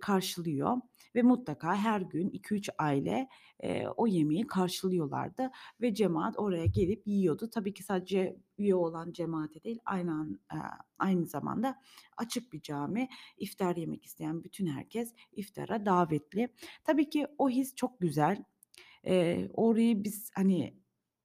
karşılıyor 0.00 0.76
ve 1.14 1.22
mutlaka 1.22 1.76
her 1.76 2.00
gün 2.00 2.28
iki 2.30 2.54
üç 2.54 2.70
aile, 2.78 3.28
eee, 3.62 3.88
o 3.96 4.06
yemeği 4.06 4.46
karşılıyorlardı 4.46 5.50
ve 5.80 5.94
cemaat 5.94 6.38
oraya 6.38 6.66
gelip 6.66 7.06
yiyordu. 7.06 7.50
Tabii 7.50 7.74
ki 7.74 7.82
sadece 7.82 8.36
üye 8.58 8.74
olan 8.74 9.12
cemaate 9.12 9.62
değil, 9.64 9.78
aynı 9.84 10.12
an 10.12 10.40
aynı 10.98 11.26
zamanda 11.26 11.76
açık 12.16 12.52
bir 12.52 12.60
cami. 12.62 13.08
İftar 13.38 13.76
yemek 13.76 14.04
isteyen 14.04 14.44
bütün 14.44 14.66
herkes 14.66 15.14
iftara 15.32 15.86
davetli. 15.86 16.48
Tabii 16.84 17.10
ki 17.10 17.26
o 17.38 17.50
his 17.50 17.74
çok 17.74 18.00
güzel. 18.00 18.44
Orayı 19.54 20.04
biz, 20.04 20.30
hani, 20.34 20.74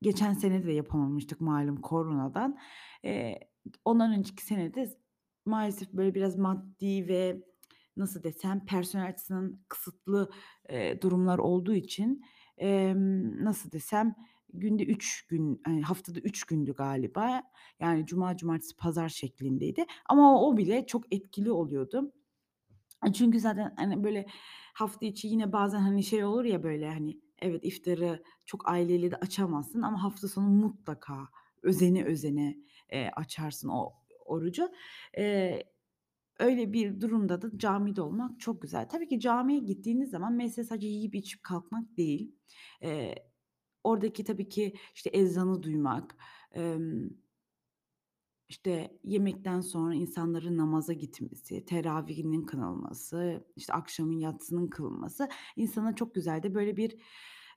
geçen 0.02 0.34
sene 0.34 0.64
de 0.66 0.72
yapamamıştık 0.72 1.42
malum 1.42 1.82
koronadan. 1.82 2.58
Eee, 3.04 3.40
ondan 3.86 4.12
önceki 4.14 4.46
sene 4.46 4.74
de 4.74 4.98
maalesef 5.46 5.94
böyle 5.94 6.16
biraz 6.16 6.38
maddi 6.38 7.08
ve 7.08 7.44
nasıl 7.98 8.24
desem, 8.24 8.66
personel 8.66 9.08
açısından 9.10 9.60
kısıtlı, 9.70 10.32
eee, 10.70 11.02
durumlar 11.02 11.38
olduğu 11.40 11.74
için, 11.74 12.24
emm, 12.58 13.44
nasıl 13.46 13.72
desem, 13.72 14.16
günde 14.54 14.84
3 14.86 15.28
gün, 15.28 15.62
hani, 15.66 15.82
haftada 15.84 16.20
3 16.20 16.44
gündü 16.44 16.74
galiba. 16.74 17.44
Yani 17.80 18.06
cuma, 18.06 18.38
cumartesi, 18.38 18.76
pazar 18.78 19.10
şeklindeydi 19.10 19.86
ama 20.10 20.42
o 20.48 20.58
bile 20.58 20.86
çok 20.88 21.14
etkili 21.16 21.52
oluyordu. 21.52 22.12
E, 23.08 23.14
çünkü 23.14 23.40
zaten, 23.40 23.74
hani, 23.78 24.04
böyle 24.04 24.26
hafta 24.74 25.06
içi 25.06 25.28
yine 25.28 25.54
bazen, 25.54 25.80
hani, 25.82 26.04
şey 26.04 26.24
olur 26.26 26.46
ya, 26.46 26.64
böyle, 26.64 26.90
hani, 26.94 27.20
evet, 27.42 27.66
iftarı 27.66 28.24
çok 28.46 28.70
aileyle 28.70 29.12
de 29.12 29.16
açamazsın 29.16 29.82
ama 29.82 30.04
hafta 30.04 30.28
sonu 30.28 30.50
mutlaka 30.50 31.28
özene 31.64 32.04
özene, 32.06 32.58
eee, 32.92 33.12
açarsın 33.16 33.70
o 33.70 33.94
orucu. 34.26 34.72
Eee, 35.18 35.64
öyle 36.40 36.74
bir 36.74 37.02
durumda 37.02 37.42
da 37.42 37.58
camide 37.58 38.02
olmak 38.02 38.40
çok 38.40 38.62
güzel. 38.62 38.90
Tabii 38.90 39.08
ki 39.08 39.20
camiye 39.20 39.60
gittiğiniz 39.60 40.10
zaman 40.12 40.34
mesele 40.34 40.66
sadece 40.66 40.88
yiyip 40.88 41.16
içip 41.16 41.44
kalkmak 41.44 41.98
değil. 41.98 42.36
Eee, 42.82 43.16
oradaki 43.84 44.24
tabii 44.24 44.50
ki, 44.50 44.74
işte, 44.96 45.10
ezanı 45.10 45.64
duymak, 45.64 46.18
emm 46.54 47.10
işte, 48.50 49.00
yemekten 49.04 49.62
sonra 49.62 49.96
insanların 49.96 50.58
namaza 50.58 50.94
gitmesi, 50.94 51.66
teravihinin 51.66 52.42
kılınması, 52.46 53.48
işte, 53.56 53.74
akşamın 53.74 54.20
yatsının 54.20 54.68
kılınması 54.68 55.30
insana 55.56 55.96
çok 55.96 56.16
güzel 56.16 56.44
de 56.44 56.56
böyle 56.56 56.78
bir, 56.78 56.98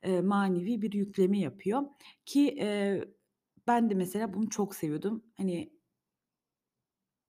eee, 0.05 0.21
manevi 0.21 0.83
bir 0.83 0.93
yükleme 0.93 1.39
yapıyor 1.41 1.83
ki, 2.27 2.41
eee, 2.43 3.15
ben 3.67 3.91
de 3.91 3.95
mesela 3.95 4.35
bunu 4.35 4.49
çok 4.51 4.75
seviyordum. 4.75 5.25
Hani, 5.37 5.78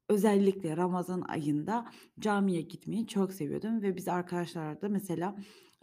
Özellikle 0.09 0.77
Ramazan 0.77 1.21
ayında 1.21 1.85
camiye 2.19 2.61
gitmeyi 2.61 3.07
çok 3.07 3.33
seviyordum 3.33 3.81
ve 3.81 3.95
biz 3.95 4.07
arkadaşlarla 4.07 4.81
da 4.81 4.89
mesela, 4.89 5.35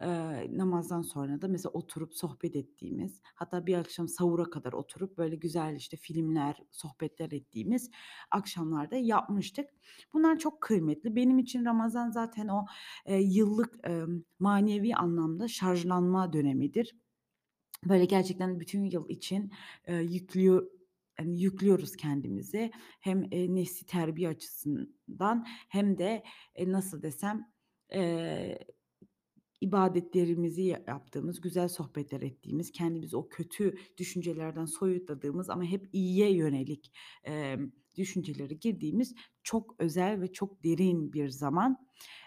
eee, 0.02 0.50
namazdan 0.58 1.02
sonra 1.02 1.42
da 1.42 1.48
mesela 1.48 1.72
oturup 1.72 2.14
sohbet 2.14 2.56
ettiğimiz, 2.56 3.20
hatta 3.34 3.66
bir 3.66 3.74
akşam 3.74 4.08
sahura 4.08 4.44
kadar 4.50 4.72
oturup 4.72 5.18
böyle 5.18 5.36
güzel, 5.36 5.76
işte, 5.76 5.96
filmler, 5.96 6.62
sohbetler 6.70 7.30
ettiğimiz 7.32 7.90
akşamlar 8.30 8.90
da 8.90 8.96
yapmıştık. 8.96 9.70
Bunlar 10.12 10.38
çok 10.38 10.60
kıymetli. 10.60 11.16
Benim 11.16 11.38
için 11.38 11.64
Ramazan 11.64 12.10
zaten 12.10 12.48
o, 12.48 12.66
eee, 13.08 13.20
yıllık, 13.22 13.74
emm, 13.88 14.22
manevi 14.38 14.94
anlamda 14.96 15.48
şarjlanma 15.48 16.32
dönemidir. 16.32 16.96
Böyle 17.84 18.04
gerçekten 18.04 18.60
bütün 18.60 18.84
yıl 18.84 19.08
için, 19.08 19.52
eee, 19.88 19.94
yüklüyor 19.96 20.70
hani, 21.16 21.40
yüklüyoruz 21.42 21.96
kendimizi. 21.96 22.70
Hem, 23.00 23.22
eee, 23.32 23.54
nefsi 23.54 23.86
terbiye 23.86 24.28
açısından 24.28 25.46
hem 25.68 25.98
de, 25.98 26.22
eee, 26.58 26.72
nasıl 26.72 27.02
desem, 27.02 27.46
eee, 27.92 28.58
ibadetlerimizi 29.60 30.62
ya 30.62 30.84
yaptığımız, 30.88 31.40
güzel 31.40 31.68
sohbetler 31.68 32.22
ettiğimiz, 32.22 32.72
kendimizi 32.72 33.16
o 33.16 33.28
kötü 33.28 33.74
düşüncelerden 33.98 34.64
soyutladığımız 34.66 35.50
ama 35.50 35.64
hep 35.64 35.88
iyiye 35.92 36.32
yönelik, 36.36 36.92
emm, 37.24 37.72
düşüncelere 37.96 38.54
girdiğimiz 38.54 39.14
çok 39.42 39.76
özel 39.80 40.20
ve 40.20 40.32
çok 40.32 40.64
derin 40.64 41.12
bir 41.12 41.28
zaman. 41.28 41.78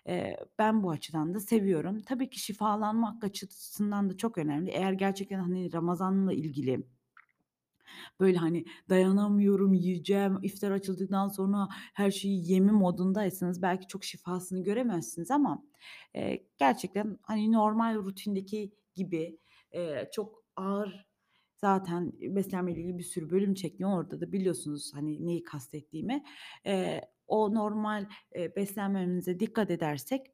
Eee, 0.08 0.38
ben 0.60 0.84
bu 0.84 0.92
açıdan 0.92 1.34
da 1.34 1.40
seviyorum. 1.40 2.00
Tabii 2.02 2.30
ki 2.30 2.40
şifalanmak 2.40 3.24
açısından 3.24 4.10
da 4.10 4.18
çok 4.18 4.38
önemli. 4.38 4.72
Eğer 4.72 4.94
gerçekten, 4.94 5.40
hani, 5.40 5.74
Ramazan'la 5.74 6.34
ilgili 6.34 6.84
Böyle, 8.20 8.38
hani, 8.38 8.66
dayanamıyorum, 8.90 9.74
yiyeceğim, 9.74 10.40
iftar 10.44 10.72
açıldıktan 10.72 11.28
sonra 11.28 11.68
her 11.94 12.12
şeyi 12.12 12.52
yeme 12.52 12.72
modundaysanız 12.72 13.62
belki 13.62 13.88
çok 13.88 14.04
şifasını 14.04 14.64
göremezsiniz 14.64 15.32
ama, 15.32 15.64
eee, 16.16 16.48
gerçekten, 16.58 17.18
hani, 17.22 17.52
normal 17.52 17.96
rutindeki 17.96 18.72
gibi, 18.96 19.40
eee, 19.74 20.10
çok 20.14 20.44
ağır 20.56 21.06
zaten 21.58 22.12
beslenmeyle 22.22 22.80
ilgili 22.82 22.98
bir 22.98 23.04
sürü 23.04 23.30
bölüm 23.30 23.54
çekmiyor. 23.54 24.00
Orada 24.00 24.22
da 24.22 24.32
biliyorsunuz, 24.32 24.92
hani, 24.96 25.26
neyi 25.26 25.44
kastettiğimi. 25.44 26.24
Eee, 26.66 27.02
o 27.28 27.54
normal, 27.56 28.06
eee, 28.36 28.54
beslenmemize 28.56 29.40
dikkat 29.40 29.72
edersek, 29.72 30.28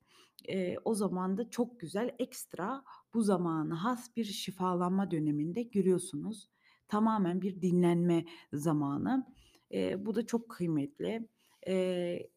eee, 0.47 0.77
o 0.85 0.93
zaman 0.95 1.38
da 1.38 1.50
çok 1.50 1.79
güzel 1.79 2.12
ekstra 2.19 2.83
bu 3.13 3.21
zamana 3.24 3.83
has 3.83 4.15
bir 4.17 4.25
şifalanma 4.25 5.12
döneminde 5.12 5.63
görüyorsunuz. 5.63 6.50
Tamamen 6.87 7.41
bir 7.41 7.61
dinlenme 7.61 8.25
zamanı. 8.53 9.25
Eee, 9.69 9.95
bu 10.05 10.15
da 10.15 10.25
çok 10.25 10.49
kıymetli. 10.49 11.27
Eee, 11.67 12.29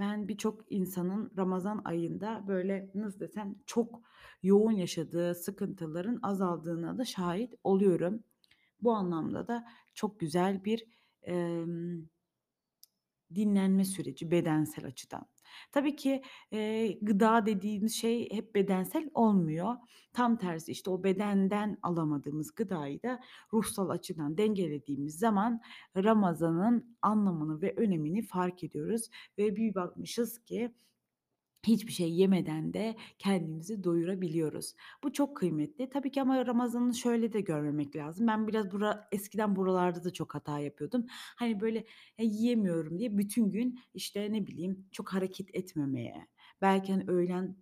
ben 0.00 0.28
birçok 0.28 0.72
insanın 0.72 1.32
Ramazan 1.38 1.82
ayında, 1.84 2.44
böyle, 2.48 2.90
nasıl 2.94 3.20
desem, 3.20 3.54
çok 3.66 4.02
yoğun 4.42 4.72
yaşadığı 4.72 5.34
sıkıntıların 5.34 6.18
azaldığına 6.22 6.98
da 6.98 7.04
şahit 7.04 7.54
oluyorum. 7.64 8.24
Bu 8.82 8.92
anlamda 8.92 9.48
da 9.48 9.64
çok 9.94 10.20
güzel 10.20 10.64
bir, 10.64 10.84
emm 11.22 12.06
Dinlenme 13.34 13.84
süreci 13.84 14.30
bedensel 14.30 14.86
açıdan. 14.86 15.26
Tabii 15.72 15.96
ki, 15.96 16.22
eee, 16.52 16.98
gıda 17.02 17.46
dediğimiz 17.46 17.94
şey 17.94 18.30
hep 18.32 18.54
bedensel 18.54 19.10
olmuyor. 19.14 19.74
Tam 20.12 20.36
tersi, 20.38 20.72
işte, 20.72 20.90
o 20.90 21.04
bedenden 21.04 21.78
alamadığımız 21.82 22.54
gıdayı 22.54 23.02
da 23.02 23.20
ruhsal 23.52 23.88
açıdan 23.90 24.38
dengelediğimiz 24.38 25.18
zaman 25.18 25.60
Ramazan'ın 25.96 26.96
anlamını 27.02 27.62
ve 27.62 27.74
önemini 27.76 28.22
fark 28.22 28.64
ediyoruz 28.64 29.08
ve 29.38 29.56
bir 29.56 29.74
bakmışız 29.74 30.38
ki 30.38 30.74
Hiçbir 31.66 31.92
şey 31.92 32.12
yemeden 32.12 32.74
de 32.74 32.96
kendimizi 33.18 33.84
doyurabiliyoruz. 33.84 34.74
Bu 35.04 35.12
çok 35.12 35.36
kıymetli. 35.36 35.88
Tabii 35.90 36.10
ki 36.10 36.22
ama 36.22 36.46
Ramazan'ı 36.46 36.94
şöyle 36.94 37.32
de 37.32 37.40
görmemek 37.40 37.96
lazım. 37.96 38.26
Ben 38.26 38.48
biraz 38.48 38.72
bura 38.72 39.08
eskiden 39.12 39.56
buralarda 39.56 40.04
da 40.04 40.12
çok 40.12 40.34
hata 40.34 40.58
yapıyordum. 40.58 41.06
Hani, 41.36 41.60
böyle, 41.60 41.78
ya, 42.18 42.24
yiyemiyorum 42.24 42.98
diye 42.98 43.18
bütün 43.18 43.50
gün, 43.50 43.78
işte, 43.94 44.32
ne 44.32 44.46
bileyim, 44.46 44.86
çok 44.92 45.08
hareket 45.14 45.54
etmemeye, 45.54 46.26
belki, 46.62 46.92
hani, 46.92 47.04
öğlen 47.08 47.56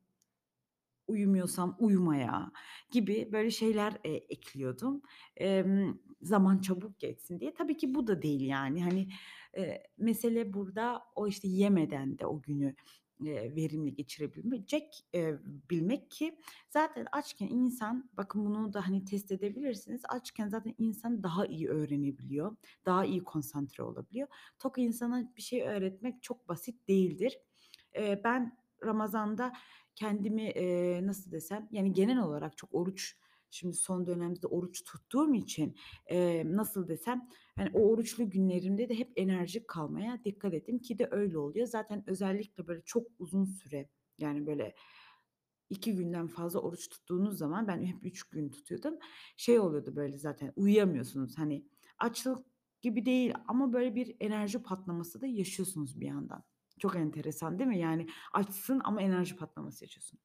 uyumuyorsam 1.09 1.76
uyumaya 1.80 2.52
gibi 2.90 3.28
böyle 3.32 3.50
şeyler, 3.50 3.92
eee, 4.04 4.16
ekliyordum, 4.28 5.02
emm, 5.37 5.99
zaman 6.23 6.59
çabuk 6.59 6.99
geçsin 6.99 7.40
diye. 7.40 7.54
Tabii 7.54 7.76
ki 7.76 7.94
bu 7.94 8.06
da 8.06 8.23
değil 8.23 8.40
yani. 8.40 8.82
Hani, 8.85 9.09
eee, 9.56 9.82
mesele 9.99 10.52
burada 10.52 11.02
o, 11.14 11.28
işte, 11.28 11.49
yemeden 11.49 12.18
de 12.18 12.26
o 12.26 12.42
günü, 12.42 12.75
verimli 13.31 13.95
geçirebilmecek 13.95 15.05
eee, 15.14 15.38
bilmek 15.71 16.11
ki 16.11 16.38
zaten 16.71 17.07
açken 17.12 17.49
insan, 17.49 18.11
bakın 18.17 18.45
bunu 18.45 18.73
da, 18.73 18.87
hani, 18.88 19.05
test 19.05 19.33
edebilirsiniz. 19.33 20.02
Açken 20.09 20.49
zaten 20.49 20.75
insan 20.79 21.23
daha 21.23 21.47
iyi 21.47 21.69
öğrenebiliyor, 21.69 22.57
daha 22.87 23.05
iyi 23.05 23.25
konsantre 23.25 23.83
olabiliyor. 23.83 24.29
Tok 24.59 24.79
insana 24.79 25.33
bir 25.37 25.43
şey 25.43 25.62
öğretmek 25.62 26.23
çok 26.23 26.49
basit 26.49 26.88
değildir. 26.88 27.38
Eee, 27.97 28.21
ben 28.25 28.59
Ramazan'da 28.85 29.52
kendimi, 29.95 30.43
eee, 30.43 31.07
nasıl 31.07 31.33
desem, 31.33 31.69
yani 31.73 31.93
genel 31.93 32.19
olarak 32.19 32.57
çok 32.57 32.75
oruç 32.75 33.17
şimdi 33.52 33.76
son 33.76 34.06
dönemde 34.06 34.47
oruç 34.47 34.85
tuttuğum 34.85 35.35
için, 35.35 35.76
eee, 36.11 36.42
nasıl 36.56 36.88
desem, 36.88 37.28
hani, 37.56 37.71
o 37.75 37.80
oruçlu 37.90 38.30
günlerimde 38.30 38.88
de 38.88 38.99
hep 38.99 39.12
enerjik 39.16 39.68
kalmaya 39.68 40.25
dikkat 40.25 40.54
ettim 40.54 40.78
ki 40.78 40.99
de 40.99 41.09
öyle 41.11 41.38
oluyor. 41.38 41.66
Zaten 41.66 42.04
özellikle 42.06 42.66
böyle 42.66 42.82
çok 42.85 43.06
uzun 43.18 43.44
süre, 43.44 43.90
yani 44.18 44.47
böyle 44.47 44.75
2 45.71 45.94
günden 45.94 46.26
fazla 46.28 46.61
oruç 46.61 46.88
tuttuğunuz 46.88 47.38
zaman 47.38 47.68
ben 47.68 47.82
hep 47.85 48.04
3 48.06 48.23
gün 48.25 48.50
tutuyordum. 48.50 48.94
Şey 49.37 49.59
oluyordu 49.61 49.97
böyle 49.97 50.18
zaten 50.18 50.52
uyuyamıyorsunuz. 50.56 51.38
Hani 51.38 51.66
açlık 51.99 52.47
gibi 52.82 53.06
değil 53.06 53.35
ama 53.49 53.73
böyle 53.73 53.94
bir 53.94 54.16
enerji 54.21 54.62
patlaması 54.62 55.21
da 55.21 55.26
yaşıyorsunuz 55.26 56.00
bir 56.00 56.06
yandan. 56.06 56.44
Çok 56.78 56.97
enteresan 56.97 57.59
değil 57.59 57.68
mi? 57.68 57.78
Yani 57.78 58.06
açsın 58.32 58.80
ama 58.85 59.02
enerji 59.02 59.37
patlaması 59.37 59.85
yaşıyorsun. 59.85 60.21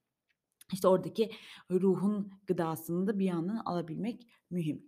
İşte 0.74 0.88
oradaki 0.88 1.32
ruhun 1.72 2.32
gıdasını 2.48 3.08
da 3.08 3.20
bir 3.20 3.26
yandan 3.26 3.62
alabilmek 3.66 4.28
mühim. 4.50 4.86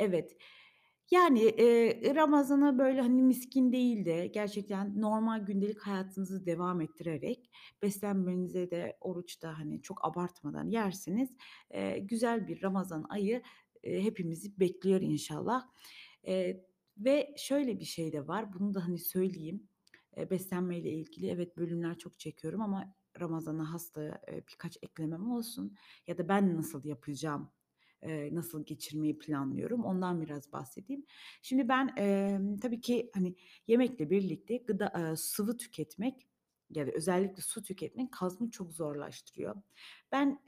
Evet, 0.00 0.36
yani, 1.10 1.40
eee, 1.42 2.14
Ramazan'a 2.14 2.78
böyle, 2.78 3.00
hani, 3.00 3.22
miskin 3.22 3.72
değil 3.72 4.04
de 4.04 4.26
gerçekten 4.26 5.00
normal 5.00 5.40
gündelik 5.40 5.80
hayatınızı 5.80 6.46
devam 6.46 6.80
ettirerek 6.80 7.50
beslenmenize 7.82 8.70
de 8.70 8.96
oruçta, 9.00 9.58
hani, 9.58 9.82
çok 9.82 10.04
abartmadan 10.06 10.68
yerseniz, 10.70 11.30
eee, 11.74 11.98
güzel 11.98 12.48
bir 12.48 12.62
Ramazan 12.62 13.06
ayı, 13.08 13.42
eee, 13.82 14.02
hepimizi 14.02 14.60
bekliyor 14.60 15.00
inşallah. 15.00 15.68
Eee, 16.26 16.66
ve 16.98 17.34
şöyle 17.38 17.80
bir 17.80 17.84
şey 17.84 18.12
de 18.12 18.26
var, 18.28 18.52
bunu 18.54 18.74
da, 18.74 18.84
hani, 18.88 18.98
söyleyeyim. 18.98 19.68
Eee, 20.16 20.30
beslenmeyle 20.30 20.90
ilgili 20.92 21.28
evet, 21.30 21.56
bölümler 21.56 21.98
çok 21.98 22.18
çekiyorum 22.18 22.60
ama 22.62 22.94
Ramazan'a 23.20 23.72
has 23.72 23.94
da, 23.94 24.22
eee, 24.28 24.44
birkaç 24.52 24.76
eklemem 24.82 25.30
olsun 25.32 25.74
ya 26.06 26.18
da 26.18 26.28
ben 26.28 26.56
nasıl 26.56 26.84
yapacağım, 26.84 27.50
nasıl 28.32 28.66
geçirmeyi 28.66 29.18
planlıyorum 29.18 29.84
ondan 29.84 30.20
biraz 30.22 30.52
bahsedeyim. 30.52 31.04
Şimdi 31.42 31.68
ben, 31.68 31.94
tabii 32.62 32.80
ki, 32.80 33.10
hani, 33.14 33.36
yemekle 33.66 34.10
birlikte 34.10 34.56
gıda 34.56 35.16
sıvı 35.16 35.56
tüketmek 35.56 36.28
ya 36.70 36.86
da 36.86 36.90
özellikle 36.90 37.42
su 37.42 37.62
tüketmek 37.62 38.14
hazmı 38.16 38.50
çok 38.50 38.72
zorlaştırıyor. 38.72 39.56
Ben 40.12 40.38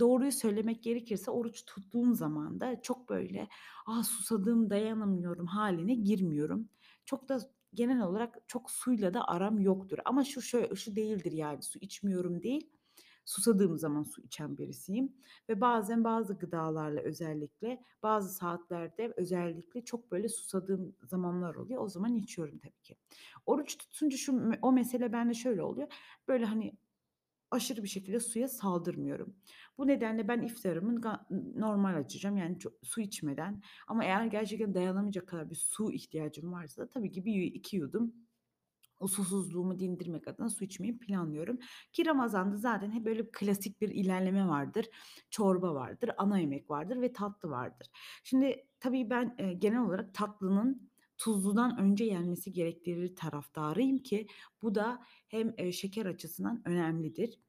doğruyu 0.00 0.32
söylemek 0.32 0.82
gerekirse 0.82 1.30
oruç 1.30 1.64
tuttuğum 1.66 2.14
zaman 2.14 2.60
da 2.60 2.82
çok 2.82 3.08
böyle, 3.08 3.48
"A, 3.86 4.02
susadım, 4.04 4.70
dayanamıyorum." 4.70 5.46
hâline 5.46 5.94
girmiyorum. 5.94 6.68
Çok 7.04 7.28
da 7.28 7.40
genel 7.74 8.00
olarak 8.02 8.38
çok 8.48 8.70
suyla 8.70 9.14
da 9.14 9.28
aram 9.28 9.58
yoktur 9.60 9.98
ama 10.04 10.24
şu 10.24 10.42
şö 10.42 10.76
şu 10.76 10.96
değildir 10.96 11.32
yani 11.32 11.62
su 11.62 11.78
içmiyorum 11.78 12.42
değil, 12.42 12.70
susadığım 13.24 13.78
zaman 13.78 14.02
su 14.02 14.22
içen 14.22 14.58
birisiyim 14.58 15.12
ve 15.48 15.60
bazen 15.60 16.04
bazı 16.04 16.34
gıdalarla 16.38 17.00
özellikle 17.00 17.82
bazı 18.02 18.34
saatlerde 18.34 19.14
özellikle 19.16 19.84
çok 19.84 20.10
böyle 20.12 20.28
susadığım 20.28 20.96
zamanlar 21.04 21.54
oluyor. 21.54 21.82
O 21.82 21.88
zaman 21.88 22.14
içiyorum 22.14 22.58
tabii 22.58 22.80
ki. 22.82 22.96
Oruç 23.46 23.78
tutunca 23.78 24.16
şu 24.16 24.52
o 24.62 24.72
mesele 24.72 25.12
bende 25.12 25.34
şöyle 25.34 25.62
oluyor. 25.62 25.88
Böyle, 26.28 26.44
hani, 26.44 26.72
aşırı 27.50 27.82
bir 27.82 27.88
şekilde 27.88 28.20
suya 28.20 28.48
saldırmıyorum. 28.48 29.36
Bu 29.78 29.86
nedenle 29.86 30.28
ben 30.28 30.42
iftarımı 30.42 31.00
normal 31.56 31.96
açacağım, 31.96 32.36
yani 32.36 32.58
ço 32.58 32.70
su 32.82 33.00
içmeden 33.00 33.62
ama 33.88 34.04
eğer 34.04 34.24
gerçekten 34.26 34.74
dayanamayacak 34.74 35.28
kadar 35.28 35.50
bir 35.50 35.54
su 35.56 35.92
ihtiyacım 35.92 36.52
varsa 36.52 36.88
tabii 36.88 37.12
ki 37.12 37.24
bir 37.24 37.42
2 37.42 37.76
yudum 37.76 38.14
o 39.00 39.08
susuzluğumu 39.08 39.78
dindirmek 39.78 40.28
adına 40.28 40.48
su 40.50 40.64
içmeyi 40.64 40.98
planlıyorum 40.98 41.58
ki 41.92 42.06
Ramazan'da 42.06 42.56
zaten 42.56 42.90
hep 42.92 43.04
böyle 43.06 43.30
klasik 43.32 43.80
bir 43.80 43.88
ilerleme 43.88 44.48
vardır. 44.48 44.86
Çorba 45.30 45.74
vardır, 45.74 46.10
ana 46.18 46.38
yemek 46.38 46.70
vardır 46.70 47.00
ve 47.00 47.12
tatlı 47.12 47.50
vardır. 47.50 47.88
Şimdi 48.24 48.66
tabii 48.80 49.10
ben, 49.10 49.36
eee, 49.38 49.52
genel 49.54 49.80
olarak 49.82 50.14
tatlının 50.14 50.89
tuzludan 51.20 51.78
önce 51.80 52.04
yenmesi 52.04 52.52
gerektiği 52.52 53.14
taraftarıyım 53.14 53.98
ki 53.98 54.26
bu 54.62 54.74
da 54.74 55.00
hem, 55.28 55.54
eee, 55.58 55.72
şeker 55.72 56.06
açısından 56.06 56.62
önemlidir. 56.68 57.40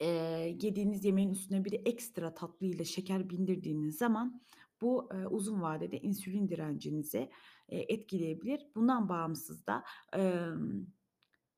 Eee, 0.00 0.56
yediğiniz 0.62 1.04
yemeğin 1.04 1.30
üstüne 1.30 1.64
bir 1.64 1.70
de 1.72 1.76
ekstra 1.76 2.34
tatlıyla 2.34 2.84
şeker 2.84 3.30
bindirdiğiniz 3.30 3.96
zaman 3.98 4.42
bu, 4.80 5.08
eee, 5.14 5.26
uzun 5.26 5.62
vadede 5.62 5.98
insülin 6.00 6.48
direncinizi, 6.48 7.30
eee, 7.70 7.86
etkileyebilir. 7.94 8.66
Bundan 8.76 9.08
bağımsız 9.08 9.66
da, 9.66 9.84
emm, 10.12 10.86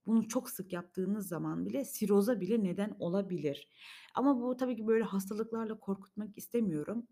bunu 0.07 0.29
çok 0.29 0.51
sık 0.51 0.73
yaptığınız 0.73 1.29
zaman 1.29 1.67
bile 1.67 1.85
siroza 1.85 2.41
bile 2.41 2.65
neden 2.65 2.97
olabilir. 3.01 3.69
Ama 4.15 4.43
bu 4.43 4.57
tabii 4.57 4.77
ki 4.77 4.87
böyle 4.87 5.05
hastalıklarla 5.05 5.81
korkutmak 5.81 6.39
istemiyorum 6.39 7.09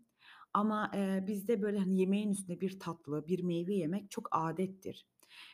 ama, 0.53 0.91
eee, 0.95 1.23
bizde 1.27 1.61
böyle, 1.61 1.79
hani, 1.79 1.99
yemeğin 1.99 2.29
üstüne 2.31 2.61
bir 2.61 2.79
tatlı, 2.79 3.27
bir 3.27 3.43
meyve 3.43 3.73
yemek 3.75 4.11
çok 4.11 4.27
âdettir. 4.31 5.07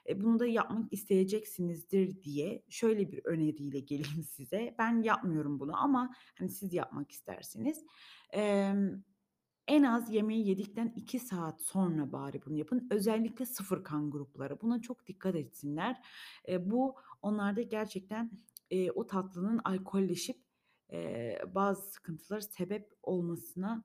E, 0.10 0.22
bunu 0.22 0.40
da 0.40 0.46
yapmak 0.48 0.94
isteyeceksinizdir 0.94 2.24
diye 2.24 2.64
şöyle 2.70 3.12
bir 3.12 3.26
öneriyle 3.26 3.80
geleyim 3.80 4.24
size. 4.30 4.76
Ben 4.80 5.02
yapmıyorum 5.04 5.60
bunu 5.60 5.84
ama, 5.84 6.14
hani, 6.40 6.50
siz 6.50 6.74
yapmak 6.74 7.12
isterseniz. 7.12 7.84
Emm, 8.34 9.04
en 9.68 9.84
az 9.84 10.10
yemeği 10.14 10.48
yedikten 10.48 10.94
2 10.96 11.20
saat 11.20 11.62
sonra 11.62 12.12
bari 12.12 12.42
bunu 12.46 12.56
yapın. 12.58 12.88
Özellikle 12.92 13.46
sıfır 13.46 13.84
kan 13.84 14.12
grupları 14.12 14.62
buna 14.62 14.82
çok 14.82 15.08
dikkat 15.08 15.36
etsinler. 15.36 16.02
Eee, 16.48 16.72
bu 16.72 16.96
onlarda 17.22 17.62
gerçekten, 17.62 18.32
eee, 18.70 18.92
o 18.92 19.08
tatlının 19.08 19.62
alkolleşip, 19.64 20.38
eee, 20.92 21.42
bazı 21.56 21.82
sıkıntılara 21.92 22.42
sebep 22.42 22.94
olmasına 23.04 23.84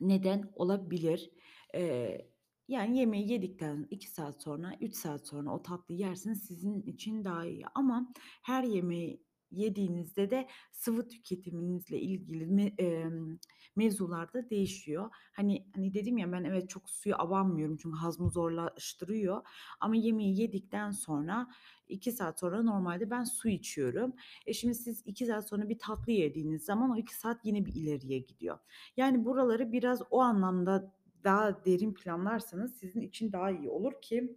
neden 0.00 0.52
olabilir. 0.54 1.30
Eee, 1.74 2.30
yani 2.68 2.98
yemeği 2.98 3.30
yedikten 3.32 3.86
2 3.90 4.08
saat 4.10 4.42
sonra, 4.42 4.72
3 4.80 4.94
saat 4.94 5.26
sonra 5.26 5.50
o 5.54 5.62
tatlıyı 5.62 6.00
yerseniz 6.00 6.42
sizin 6.46 6.82
için 6.82 7.24
daha 7.24 7.46
iyi 7.46 7.64
ama 7.74 8.12
her 8.42 8.64
yemeği 8.64 9.24
yediğinizde 9.56 10.30
de 10.30 10.48
sıvı 10.72 11.08
tüketiminizle 11.08 12.00
ilgili 12.00 12.46
me 12.46 12.64
emm, 12.78 13.38
mevzular 13.76 14.32
da 14.32 14.50
değişiyor. 14.50 15.10
Hani 15.32 15.66
hani 15.74 15.94
dedim 15.94 16.18
ya 16.18 16.32
ben 16.32 16.44
evet 16.44 16.68
çok 16.68 16.90
suya 16.90 17.18
abanmıyorum 17.18 17.76
çünkü 17.76 17.96
hazmı 17.96 18.30
zorlaştırıyor 18.30 19.42
ama 19.80 19.96
yemeği 19.96 20.40
yedikten 20.40 20.90
sonra 20.90 21.48
2 21.88 22.12
saat 22.12 22.40
sonra 22.40 22.62
normalde 22.62 23.10
ben 23.10 23.24
su 23.24 23.48
içiyorum. 23.48 24.12
E, 24.46 24.52
şimdi 24.52 24.74
siz 24.74 25.02
2 25.06 25.26
saat 25.26 25.48
sonra 25.48 25.68
bir 25.68 25.78
tatlı 25.78 26.12
yediğiniz 26.12 26.64
zaman 26.64 26.90
o 26.90 26.96
2 26.96 27.14
saat 27.14 27.44
yine 27.44 27.66
bir 27.66 27.74
ileriye 27.74 28.18
gidiyor. 28.18 28.58
Yani 28.96 29.24
buraları 29.24 29.72
biraz 29.72 30.02
o 30.10 30.20
anlamda 30.20 30.92
daha 31.24 31.64
derin 31.64 31.94
planlarsanız 31.94 32.76
sizin 32.76 33.00
için 33.00 33.32
daha 33.32 33.50
iyi 33.50 33.68
olur 33.70 33.92
ki 34.02 34.36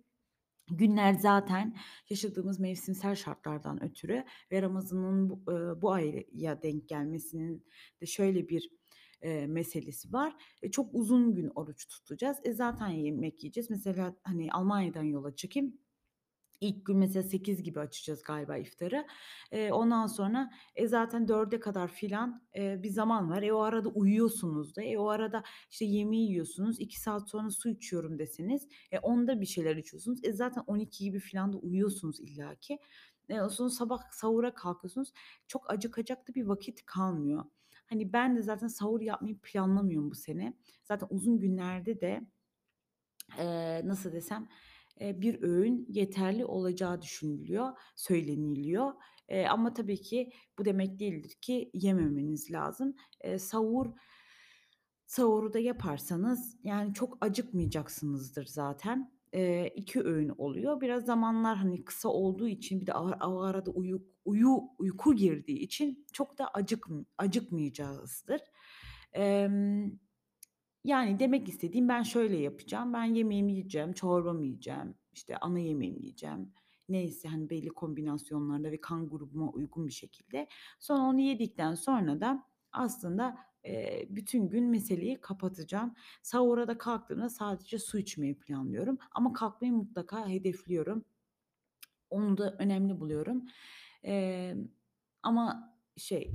günler 0.70 1.14
zaten 1.14 1.76
yaşadığımız 2.10 2.60
mevsimsel 2.60 3.16
şartlardan 3.16 3.84
ötürü 3.84 4.24
ve 4.52 4.62
Ramazan'ın 4.62 5.30
bu, 5.30 5.44
eee, 5.52 5.82
bu 5.82 5.92
aya 5.94 6.62
denk 6.62 6.90
gelmesinin 6.90 7.66
de 8.02 8.06
şöyle 8.06 8.50
bir, 8.50 8.70
eee, 9.24 9.48
meselesi 9.48 10.14
var. 10.14 10.36
E, 10.62 10.72
çok 10.72 10.90
uzun 10.96 11.36
gün 11.36 11.52
oruç 11.56 11.88
tutacağız. 11.88 12.38
E, 12.44 12.54
zaten 12.54 12.88
yemek 12.88 13.44
yiyeceğiz. 13.44 13.70
Mesela, 13.70 14.16
hani, 14.24 14.52
Almanya'dan 14.52 15.04
yola 15.04 15.36
çıkayım. 15.36 15.78
İlk 16.62 16.86
gün 16.86 16.98
mesela 16.98 17.24
8 17.24 17.64
gibi 17.64 17.80
açacağız 17.80 18.24
galiba 18.24 18.58
iftarı. 18.58 19.08
Eee, 19.52 19.72
ondan 19.72 20.08
sonra, 20.08 20.50
e, 20.76 20.88
zaten 20.88 21.28
4'e 21.28 21.60
kadar 21.60 21.88
filan, 21.88 22.44
eee, 22.56 22.80
bir 22.84 22.90
zaman 22.90 23.30
var. 23.30 23.44
E, 23.44 23.54
o 23.54 23.60
arada 23.60 23.90
uyuyorsunuz 23.90 24.76
da. 24.76 24.82
E, 24.84 24.98
o 24.98 25.08
arada, 25.10 25.44
işte, 25.72 25.86
yemeği 25.86 26.30
yiyorsunuz. 26.30 26.80
2 26.80 27.00
saat 27.02 27.30
sonra 27.30 27.50
su 27.50 27.70
içiyorum 27.70 28.20
deseniz, 28.20 28.68
e, 28.92 29.00
10'da 29.00 29.42
bir 29.42 29.46
şeyler 29.46 29.76
içiyorsunuz. 29.76 30.20
E, 30.24 30.34
zaten 30.34 30.64
12 30.68 31.04
gibi 31.04 31.20
filan 31.20 31.54
da 31.54 31.58
uyuyorsunuz 31.58 32.20
illaki. 32.20 32.80
Eee, 33.30 33.40
sonra 33.52 33.70
sabah 33.70 34.00
sahura 34.12 34.54
kalkıyorsunuz. 34.54 35.14
Çok 35.48 35.72
acıkacak 35.72 36.28
da 36.30 36.36
bir 36.36 36.44
vakit 36.46 36.86
kalmıyor. 36.86 37.44
Hani, 37.90 38.14
ben 38.14 38.36
de 38.36 38.42
zaten 38.42 38.68
sahur 38.68 39.02
yapmayı 39.02 39.40
planlamıyorum 39.40 40.12
bu 40.12 40.16
sene. 40.16 40.54
Zaten 40.84 41.08
uzun 41.12 41.40
günlerde 41.40 42.02
de, 42.02 42.28
eee, 43.38 43.82
nasıl 43.86 44.12
desem, 44.14 44.48
eee, 45.02 45.22
1 45.22 45.42
öğün 45.44 45.86
yeterli 45.90 46.46
olacağı 46.46 47.02
düşünülüyor, 47.02 47.70
söyleniliyor. 47.96 48.94
Eee, 49.30 49.48
ama 49.48 49.74
tabii 49.74 50.02
ki 50.02 50.30
bu 50.60 50.66
demek 50.66 51.00
değildir 51.00 51.38
ki 51.42 51.72
yememeniz 51.74 52.52
lazım. 52.52 52.96
Eee, 53.24 53.40
sahur 53.40 53.88
sahuru 55.08 55.54
da 55.54 55.60
yaparsanız, 55.60 56.58
yani, 56.64 56.94
çok 56.94 57.18
acıkmayacaksınızdır 57.22 58.46
zaten. 58.46 59.12
Eee, 59.34 59.74
2 59.76 60.02
öğün 60.04 60.30
oluyor. 60.38 60.82
Biraz 60.82 61.06
zamanlar, 61.06 61.58
hani, 61.58 61.84
kısa 61.86 62.10
olduğu 62.10 62.48
için 62.48 62.82
bir 62.82 62.88
de 62.88 62.94
ara 62.94 63.28
o 63.30 63.42
arada 63.42 63.72
uyu 63.72 64.04
uyu 64.26 64.60
uyku 64.80 65.16
girdiği 65.16 65.60
için 65.60 66.06
çok 66.14 66.38
da 66.38 66.48
acıkm 66.54 66.94
acıkmayacağızdır. 67.18 68.42
Emm, 69.14 69.92
yani, 70.88 71.20
demek 71.20 71.50
istediğim 71.50 71.90
ben 71.90 72.04
şöyle 72.04 72.38
yapacağım: 72.38 72.94
Ben 72.94 73.04
yemeğimi 73.06 73.52
yiyeceğim, 73.54 73.94
çorbamı 73.94 74.46
yiyeceğim, 74.46 74.96
işte, 75.14 75.38
ana 75.38 75.60
yemeğimi 75.60 76.00
yiyeceğim. 76.02 76.54
Neyse, 76.90 77.30
hani, 77.30 77.50
belli 77.50 77.70
kombinasyonlarla 77.70 78.72
ve 78.72 78.82
kan 78.82 79.10
grubuma 79.10 79.50
uygun 79.52 79.88
bir 79.88 79.94
şekilde. 79.94 80.48
Sonra 80.80 81.02
onu 81.04 81.20
yedikten 81.22 81.76
sonra 81.76 82.22
da 82.22 82.44
aslında, 82.72 83.38
eee, 83.66 84.08
bütün 84.12 84.50
gün 84.50 84.66
meseleyi 84.66 85.22
kapatacağım. 85.22 85.94
Sahura 86.24 86.68
da 86.68 86.78
kalktığımda 86.78 87.30
sadece 87.30 87.80
su 87.80 88.00
içmeyi 88.00 88.40
planlıyorum 88.40 88.98
ama 89.12 89.34
kalkmayı 89.34 89.74
mutlaka 89.74 90.30
hedefliyorum. 90.30 91.06
Onu 92.10 92.38
da 92.38 92.56
önemli 92.60 93.00
buluyorum. 93.00 93.46
Emm, 94.04 94.68
ama 95.24 95.74
şey, 95.98 96.32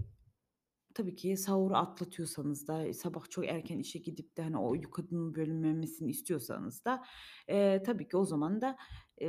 tabii 0.94 1.16
ki 1.16 1.36
sahuru 1.36 1.76
atlatıyorsanız 1.76 2.68
da, 2.68 2.94
sabah 2.94 3.30
çok 3.30 3.46
erken 3.48 3.78
işe 3.78 3.98
gidip 3.98 4.36
de, 4.36 4.42
hani, 4.42 4.56
o 4.58 4.70
uykunun 4.70 5.34
bölünmemesini 5.34 6.10
istiyorsanız 6.10 6.84
da, 6.84 7.02
eee, 7.48 7.82
tabii 7.82 8.08
ki 8.08 8.16
o 8.16 8.24
zaman 8.24 8.60
da, 8.60 8.76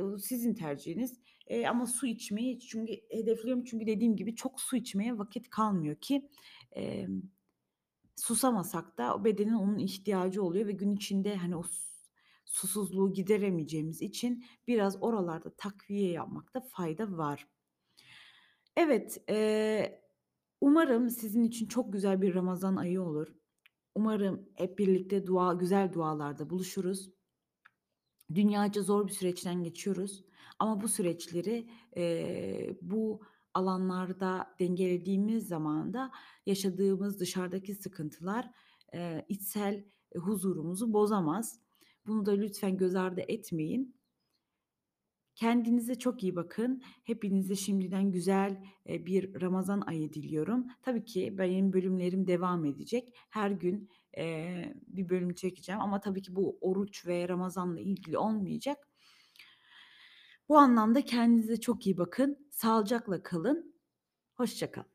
o 0.02 0.18
sizin 0.18 0.54
tercihiniz. 0.54 1.20
Eee, 1.50 1.66
ama 1.66 1.86
su 1.86 2.06
içmeyi 2.06 2.58
çünkü 2.60 2.92
hedefliyorum 3.10 3.64
çünkü 3.64 3.86
dediğim 3.86 4.16
gibi 4.16 4.34
çok 4.34 4.60
su 4.60 4.76
içmeye 4.76 5.18
vakit 5.18 5.50
kalmıyor 5.50 5.96
ki, 6.00 6.28
emm, 6.72 7.22
susamasak 8.16 8.98
da 8.98 9.14
o 9.16 9.24
bedenin 9.24 9.54
onun 9.54 9.78
ihtiyacı 9.78 10.42
oluyor 10.42 10.66
ve 10.66 10.72
gün 10.72 10.90
içinde, 10.96 11.36
hani, 11.36 11.56
o 11.56 11.62
susuzluğu 12.44 13.12
gideremeyeceğimiz 13.12 14.02
için 14.02 14.44
biraz 14.68 15.02
oralarda 15.02 15.54
takviye 15.56 16.10
yapmakta 16.12 16.60
fayda 16.60 17.16
var. 17.18 17.48
Evet, 18.76 19.18
eee, 19.28 20.03
umarım 20.64 21.10
sizin 21.10 21.44
için 21.44 21.66
çok 21.66 21.92
güzel 21.92 22.22
bir 22.22 22.34
ramazan 22.34 22.76
ayı 22.76 23.02
olur. 23.02 23.28
Umarım 23.94 24.48
hep 24.54 24.78
birlikte 24.78 25.26
dua 25.26 25.54
güzel 25.54 25.92
dualarda 25.92 26.50
buluşuruz. 26.50 27.10
Dünyaca 28.34 28.82
zor 28.82 29.06
bir 29.06 29.12
süreçten 29.12 29.62
geçiyoruz 29.62 30.24
ama 30.58 30.80
bu 30.80 30.88
süreçleri, 30.88 31.68
eee, 31.96 32.78
bu 32.82 33.20
alanlarda 33.54 34.54
dengelediğimiz 34.60 35.48
zaman 35.48 35.92
da 35.94 36.10
yaşadığımız 36.46 37.20
dışarıdaki 37.20 37.74
sıkıntılar, 37.74 38.50
eee, 38.94 39.26
içsel, 39.28 39.84
huzurumuzu 40.16 40.92
bozamaz. 40.92 41.60
Bunu 42.06 42.26
da 42.26 42.32
lütfen 42.32 42.76
göz 42.76 42.94
ardı 42.94 43.20
etmeyin. 43.28 43.96
Kendinize 45.34 45.94
çok 45.94 46.22
iyi 46.22 46.36
bakın. 46.36 46.82
Hepinize 47.04 47.56
şimdiden 47.56 48.12
güzel, 48.12 48.64
bir 48.86 49.40
ramazan 49.40 49.80
ayı 49.80 50.12
diliyorum. 50.12 50.66
Tabii 50.82 51.04
ki 51.04 51.34
benim 51.38 51.72
bölümlerim 51.72 52.26
devam 52.26 52.64
edecek. 52.64 53.14
Her 53.30 53.50
gün, 53.50 53.90
bir 54.86 55.08
bölüm 55.08 55.34
çekeceğim 55.34 55.80
ama 55.80 56.00
tabii 56.00 56.22
ki 56.22 56.36
bu 56.36 56.58
oruç 56.60 57.06
ve 57.06 57.28
ramazanla 57.28 57.80
ilgili 57.80 58.18
olmayacak. 58.18 58.88
Bu 60.48 60.58
anlamda 60.58 61.04
kendinize 61.04 61.60
çok 61.60 61.86
iyi 61.86 61.98
bakın, 61.98 62.48
sağlıcakla 62.50 63.22
kalın, 63.22 63.74
hoşça 64.34 64.70
kalın. 64.70 64.93